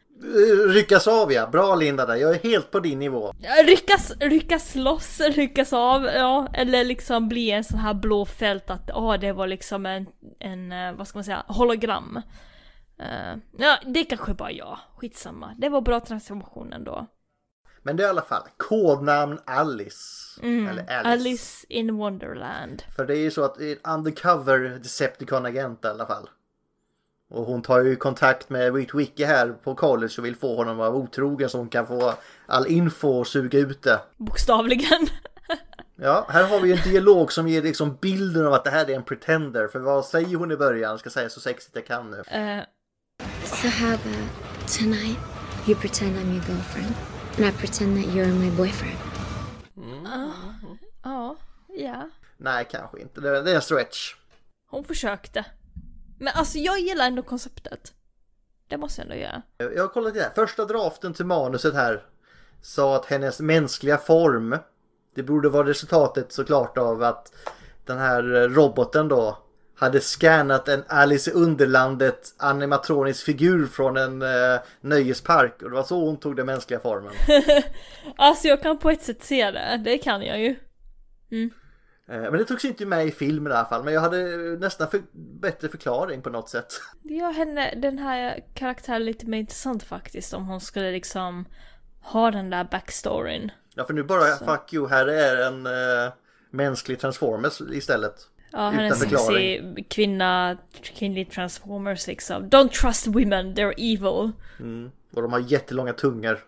[0.68, 1.46] Ryckas av ja.
[1.46, 2.16] Bra Linda där.
[2.16, 3.34] Jag är helt på din nivå.
[3.64, 6.48] Ryckas, ryckas loss, ryckas av, ja.
[6.54, 10.06] Eller liksom bli en sån här blå fält att, ja det var liksom en,
[10.40, 12.22] en, eh, vad ska man säga, hologram.
[12.98, 14.78] Eh, ja, det kanske bara jag.
[14.96, 15.54] Skitsamma.
[15.58, 17.06] Det var bra transformation ändå.
[17.82, 20.40] Men det är i alla fall kodnamn Alice.
[20.42, 20.68] Mm.
[20.68, 21.08] Eller Alice.
[21.08, 22.82] Alice in Wonderland.
[22.96, 26.28] För det är ju så att undercover Decepticon-agent i alla fall.
[27.32, 30.72] Och hon tar ju kontakt med Wit Wiki här på college och vill få honom
[30.72, 32.14] att vara otrogen så hon kan få
[32.46, 34.00] all info och suga ut det.
[34.16, 35.06] Bokstavligen.
[35.96, 38.94] Ja, här har vi en dialog som ger liksom bilden av att det här är
[38.94, 39.68] en pretender.
[39.68, 40.98] För vad säger hon i början?
[40.98, 42.16] Ska säga så sexigt jag kan nu.
[42.26, 42.62] Eh,
[43.44, 45.18] So how about tonight
[45.66, 46.94] you pretend I'm your girlfriend
[47.36, 48.96] and I pretend that you're my boyfriend?
[51.02, 51.36] ja,
[51.68, 52.08] ja.
[52.36, 53.20] Nej, kanske inte.
[53.20, 54.14] Det det är en stretch.
[54.70, 55.44] Hon försökte.
[56.22, 57.92] Men alltså jag gillar ändå konceptet.
[58.68, 59.42] Det måste jag ändå göra.
[59.74, 60.30] Jag har kollat det här.
[60.34, 62.02] Första draften till manuset här
[62.60, 64.56] sa att hennes mänskliga form
[65.14, 67.32] det borde vara resultatet såklart av att
[67.86, 69.38] den här roboten då
[69.76, 75.82] hade scannat en Alice i Underlandet animatronisk figur från en eh, nöjespark och det var
[75.82, 77.12] så hon tog den mänskliga formen.
[78.16, 80.50] Alltså jag kan på ett sätt se det, det kan jag ju.
[81.30, 81.61] Eh,
[82.20, 84.90] men det togs inte med i filmen i alla fall men jag hade eh, nästan
[84.90, 85.02] för,
[85.40, 86.80] bättre förklaring på något sätt.
[87.02, 91.44] Det gör henne, den här karaktären lite mer intressant faktiskt om hon skulle liksom
[92.00, 93.50] ha den där backstoryn.
[93.74, 96.12] Ja för nu bara fuck you, här är en eh,
[96.50, 98.14] mänsklig transformers istället.
[98.52, 99.84] Ja, Utan hennes förklaring.
[99.88, 102.50] kvinna, kvinnlig transformers liksom.
[102.50, 104.32] Don't trust women, they're evil.
[104.60, 104.90] Mm.
[105.14, 106.38] Och de har jättelånga tungor.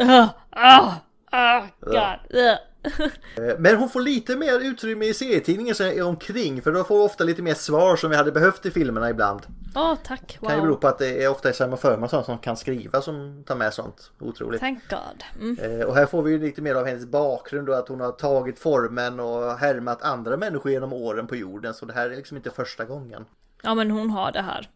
[0.00, 0.94] Uh, ah,
[1.30, 2.40] ah, god.
[2.40, 2.54] Uh.
[3.58, 7.04] Men hon får lite mer utrymme i serietidningen som är omkring för då får vi
[7.04, 9.40] ofta lite mer svar som vi hade behövt i filmerna ibland.
[9.74, 10.38] Åh, tack.
[10.42, 10.80] Kan ju bero Wow.
[10.80, 14.10] på att det är ofta Furman sånt som kan skriva som tar med sånt.
[14.20, 14.60] Otroligt.
[14.60, 15.24] Thank God.
[15.40, 15.80] Mm.
[15.80, 18.12] Eh, Och här får vi ju lite mer av hennes bakgrund då att hon har
[18.12, 22.36] tagit formen och härmat andra människor genom åren på jorden så det här är liksom
[22.36, 23.24] inte första gången.
[23.62, 24.70] Ja, men hon har det här.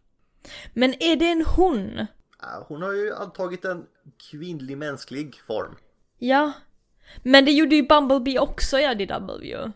[0.73, 2.05] Men är det en hon?
[2.41, 3.85] Ja, Hon har ju tagit en
[4.31, 5.75] kvinnlig mänsklig form.
[6.19, 6.51] Ja.
[7.21, 9.71] Men det gjorde ju Bumblebee också i IDW.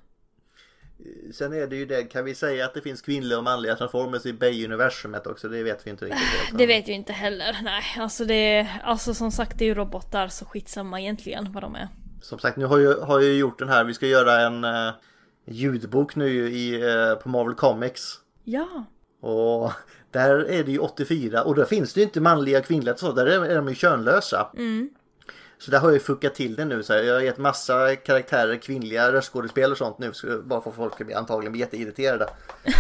[1.33, 4.25] Sen är det ju det, kan vi säga att det finns kvinnliga och manliga transformers
[4.25, 5.49] i Bay-universumet också?
[5.49, 6.57] Det vet vi inte riktigt.
[6.57, 7.57] Det vet vi inte heller.
[7.63, 11.63] Nej, alltså det är, alltså som sagt det är ju robotar så skitsamma egentligen vad
[11.63, 11.87] de är.
[12.21, 13.83] Som sagt, nu har jag, har jag gjort den här.
[13.83, 14.93] Vi ska göra en eh,
[15.45, 18.19] ljudbok nu i, eh, på Marvel Comics.
[18.43, 18.85] Ja.
[19.21, 19.71] Och
[20.11, 23.11] där är det ju 84 och där finns det ju inte manliga och kvinnliga så
[23.11, 24.49] där är, är de ju könlösa.
[24.57, 24.89] Mm.
[25.59, 26.83] Så där har jag ju fuckat till det nu.
[26.83, 30.13] Så här, jag har gett massa karaktärer, kvinnliga röstskådespelare och sånt nu.
[30.13, 32.29] Så bara för att folk ska bli, antagligen bli jätteirriterade.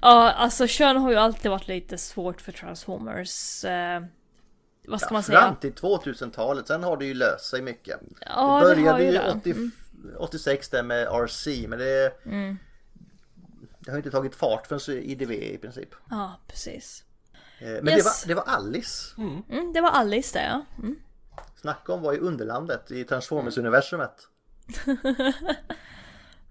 [0.00, 3.64] Ja, alltså kön har ju alltid varit lite svårt för Transformers.
[3.64, 4.02] Eh,
[4.88, 5.40] vad ska man säga?
[5.40, 8.00] Fram till 2000-talet, sen har det ju löst sig mycket.
[8.20, 9.30] Ja, det det började har ju ju det.
[9.32, 9.70] 80, Mm.
[10.18, 12.58] 86 där med RC men det, Mm.
[13.78, 15.88] det har inte tagit fart förrän IDV i princip.
[16.10, 17.04] Ja, precis.
[17.58, 18.24] Eh, Men Yes.
[18.24, 19.14] det, var, det var Alice.
[19.18, 20.64] Mm, det var Alice det ja.
[20.82, 20.96] Mm.
[21.56, 24.28] Snacka om var i Underlandet i Transformers-universumet.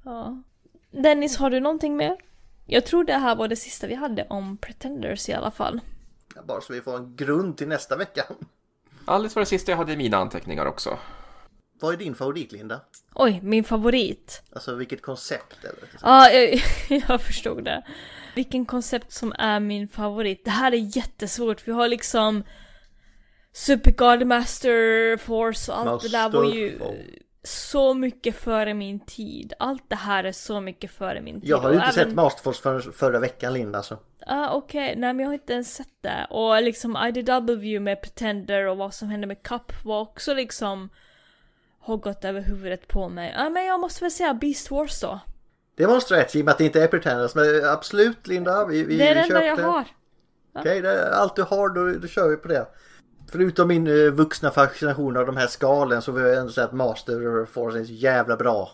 [0.04, 0.44] ja.
[0.92, 2.18] Dennis, har du någonting mer?
[2.66, 5.80] Jag tror det här var det sista vi hade om Pretenders i alla fall.
[6.44, 8.26] Bara så vi får en grund till nästa vecka.
[9.06, 10.98] Alice var det sista jag hade i mina anteckningar också.
[11.80, 12.82] Vad är din favorit Linda?
[13.14, 14.44] Oj, min favorit.
[14.54, 15.90] Alltså vilket koncept eller?
[16.02, 16.62] Ja, jag,
[17.10, 17.84] jag förstod det.
[18.36, 20.46] Vilken koncept som är min favorit.
[20.46, 21.68] Det här är jättesvårt.
[21.68, 22.44] Vi har liksom
[23.54, 26.80] Super God Master Force och allt det där var ju
[27.44, 29.54] så mycket före min tid.
[29.60, 31.50] Allt det här är så mycket före min tid.
[31.50, 33.98] Jag har ju inte även- sett Masterforce förrän förra veckan Linda alltså.
[34.26, 36.28] Ah, okej, nej men jag har inte ens sett det.
[36.30, 40.90] Och liksom IDW med Pretender och vad som hände med Cup var också liksom
[41.80, 43.34] har gått över huvudet på mig.
[43.38, 45.20] Ja men jag måste väl säga Beast Wars då.
[45.76, 48.66] Det var en stretch i och med att det inte är Pretenders men absolut Linda.
[48.66, 49.86] Vi, vi det är det enda jag har.
[50.56, 52.66] Okej, det är allt du har då, då kör vi på det.
[53.32, 56.74] Förutom min eh, vuxna fascination av de här skalen så vill jag ändå säga att
[56.74, 58.72] Master Force är så jävla bra.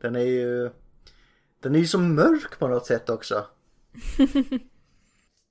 [0.00, 0.70] Den är ju...
[1.62, 3.46] Den är ju så mörk på något sätt också.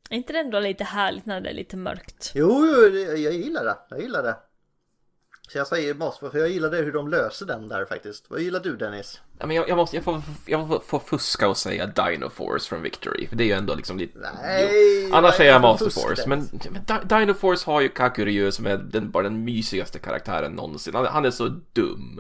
[0.09, 2.31] Är inte det ändå lite härligt när det är lite mörkt?
[2.35, 2.61] Jo,
[2.91, 3.77] det- jag gillar det.
[3.89, 4.35] Jag gillar det.
[5.51, 8.25] Så jag säger Moss för jag gillar det hur de löser den där faktiskt.
[8.29, 9.21] Vad gillar du Dennis?
[9.39, 12.69] Ja, men jag, jag måste, jag får, jag får, får fuska och säga Dino Force
[12.69, 14.19] från Victory, för det är ju ändå liksom lite...
[14.41, 14.69] Nej,
[15.09, 15.15] Jo.
[15.15, 18.65] Annars säger jag Master fusk Force, men, men Di- Dino Force har ju Kakuryu som
[18.65, 20.95] är den, bara den mysigaste karaktären någonsin.
[20.95, 22.19] Han, han är så dum.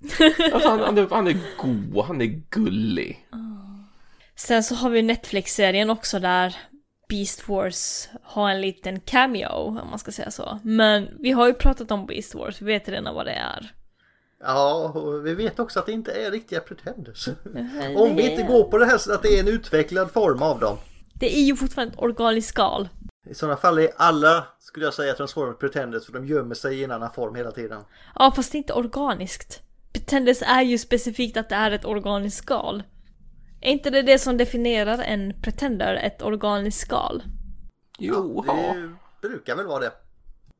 [0.52, 3.28] Alltså, han, han, är, han är god, han är gullig.
[4.36, 6.56] Sen så har vi Netflix-serien också där
[7.12, 10.58] Beast Wars har en liten cameo, om man ska säga så.
[10.62, 13.72] Men vi har ju pratat om Beast Wars, vi vet redan vad det är.
[14.40, 17.28] Ja, och vi vet också att det inte är riktiga pretenders.
[17.54, 20.42] Nej, Om vi inte går på det här så att det är en utvecklad form
[20.42, 20.76] av dem.
[21.14, 22.88] Det är ju fortfarande ett organiskt skal.
[23.30, 26.84] I sådana fall är alla, skulle jag säga, Transformers pretenders för de gömmer sig i
[26.84, 27.82] en annan form hela tiden.
[28.14, 29.60] Ja, fast det är inte organiskt.
[29.92, 32.82] Pretenders är ju specifikt att det är ett organiskt skal.
[33.62, 37.22] Är inte det det som definierar en pretender, ett organiskt skal?
[37.98, 38.44] Jo,
[39.20, 39.92] Det brukar väl vara det.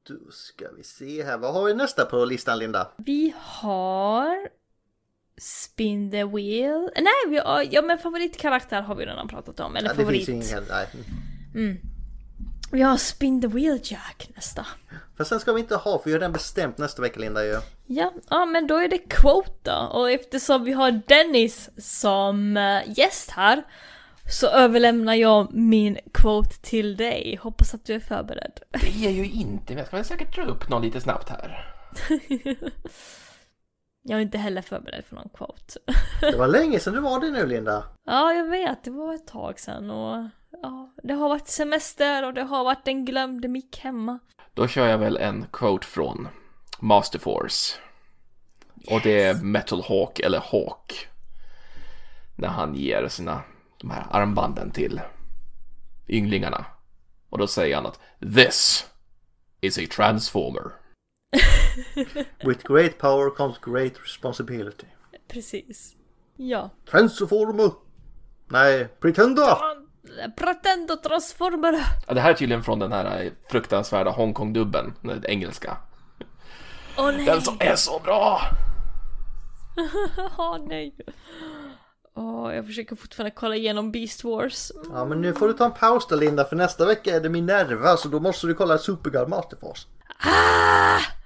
[0.08, 1.38] Då ska vi se här.
[1.38, 2.88] Vad har vi nästa på listan Linda?
[2.96, 4.48] Vi har...
[5.40, 6.90] Spin the wheel.
[6.96, 9.76] Nej, vi har, ja men favoritkaraktär har vi redan pratat om.
[9.76, 10.26] Eller Ja, det favorit.
[10.26, 10.86] finns ju ingen, nej.
[11.54, 11.76] Mm.
[12.72, 14.66] Vi har Spin the wheel Jack nästa.
[15.18, 17.60] Fast sen ska vi inte ha, för vi har den bestämt nästa vecka Linda ju.
[17.86, 19.90] Ja, ja men då är det quote då.
[19.92, 23.62] Och eftersom vi har Dennis som eh, gäst här
[24.30, 27.38] så överlämnar jag min quote till dig.
[27.42, 28.60] Hoppas att du är förberedd.
[28.70, 31.74] Det är ju inte, men jag ska säkert dra upp någon lite snabbt här.
[34.02, 35.78] Jag är inte heller förberedd för någon quote.
[36.20, 37.84] Det var länge sedan du var det nu Linda.
[38.04, 38.84] Ja, jag vet.
[38.84, 40.28] Det var ett tag sedan och
[40.62, 44.18] ja, det har varit semester och det har varit en glömd mick hemma.
[44.54, 46.28] Då kör jag väl en quote från
[46.80, 47.78] Master Force.
[48.90, 51.08] Och det är Metal Hawk, eller Hawk.
[52.36, 53.42] När han ger sina,
[53.80, 55.00] de här armbanden till
[56.08, 56.64] ynglingarna.
[57.28, 58.00] Och då säger han att
[58.34, 58.86] This
[59.60, 60.72] is a transformer.
[62.44, 64.86] With great power comes great responsibility.
[65.28, 65.96] Precis.
[66.36, 66.70] Ja.
[66.90, 67.70] Transformer!
[68.48, 69.56] Nej, Pretender!
[70.36, 71.84] Pretendo transformer!
[72.06, 75.76] Ja, det här är tydligen från den här eh, fruktansvärda Hongkong-dubben, den engelska.
[76.98, 77.24] Åh nej!
[77.26, 78.40] Den som är så bra!
[80.38, 80.96] Åh nej!
[82.14, 84.72] Åh, jag försöker fortfarande kolla igenom Beast Wars.
[84.92, 87.28] Ja men nu får du ta en paus då Linda för nästa vecka är det
[87.28, 89.88] Minerva så då måste du kolla Superguard Masterforce.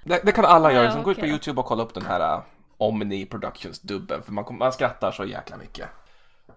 [0.03, 1.25] Det, det kan alla göra, ja, som gå ut på.
[1.25, 2.43] YouTube och kolla upp den här uh,
[2.77, 5.87] Omni Productions-dubben, för man, man skrattar så jäkla mycket.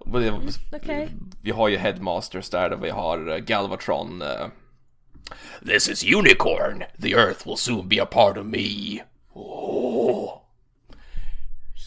[0.05, 0.33] Det,
[0.73, 1.09] Okej.
[1.43, 4.23] Vi har ju Headmasters där, och vi har uh, Galvatron.
[4.23, 4.47] uh,
[5.67, 6.85] This is Unicorn!
[7.03, 9.03] The Earth will soon be a part of me!
[9.35, 10.41] Oh.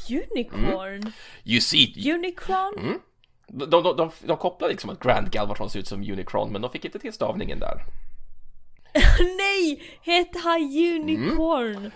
[0.09, 1.13] Unicorn?
[1.43, 2.11] You see...
[2.13, 2.73] Unicron?
[2.77, 2.99] Mm.
[3.47, 6.61] De, de, de, de, de kopplar liksom att Grand Galvatron ser ut som Unicron, men
[6.61, 7.85] de fick inte till stavningen där.
[9.37, 9.83] nej!
[10.01, 11.91] Heter han Unicorn?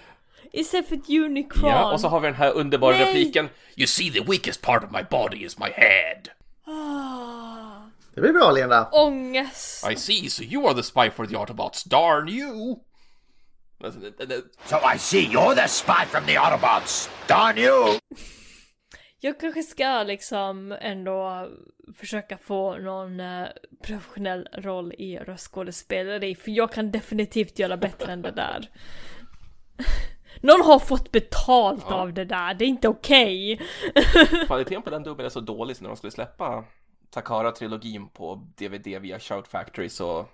[0.51, 1.69] Istället för Unicron?
[1.71, 3.05] Ja, och så har vi den här underbara Nej.
[3.05, 6.29] repliken You see the weakest part of my body is my head.
[6.65, 8.89] Ah, Det blir bra Linda.
[8.91, 9.89] ångest.
[9.91, 12.75] I see, so you are the spy for the Autobots, darn you!
[14.65, 17.09] So I see you're the spy from the Autobots.
[17.27, 17.99] Darn you!
[19.19, 21.49] Jag kanske ska liksom ändå
[21.95, 23.47] försöka få någon eh,
[23.83, 28.69] professionell roll i röstskådespeleri för jag kan definitivt göra bättre än det där.
[30.41, 31.95] Någon har fått betalt Ja.
[31.95, 33.61] av det där, det är inte okej.
[34.45, 36.65] Kvaliteten på den dubben är så dålig så när de skulle släppa
[37.11, 40.25] Takara-trilogin på DVD via Shout Factory så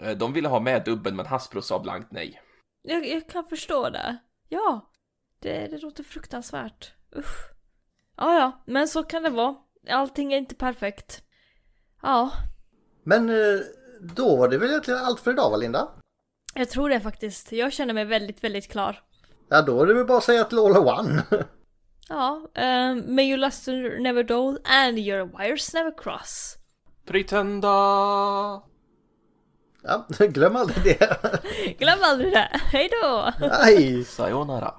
[0.00, 2.40] eh, de ville ha med dubben men Hasbro sa blankt nej.
[2.82, 4.16] Jag, jag kan förstå det.
[4.48, 4.90] Ja,
[5.38, 6.92] det, det låter fruktansvärt.
[7.16, 7.50] Usch.
[8.20, 9.54] Ja, ja, men så kan det vara.
[9.90, 11.22] Allting är inte perfekt.
[12.02, 12.30] Ja,
[13.04, 13.60] Men eh,
[14.00, 15.88] då var det väl egentligen allt för idag va Linda?
[16.54, 17.52] jag tror det faktiskt.
[17.52, 19.00] Jag känner mig väldigt, väldigt klar.
[19.48, 21.22] Ja då är det väl bara att säga till all one.
[22.08, 26.56] Ja, um, may your luster never dull and your wires never cross.
[27.06, 27.68] Pretenda!
[29.82, 31.16] Ja, glöm aldrig det.
[31.78, 32.48] Glöm aldrig det.
[32.52, 33.32] Hej då!
[33.40, 34.04] Nej!
[34.04, 34.74] Sayonara.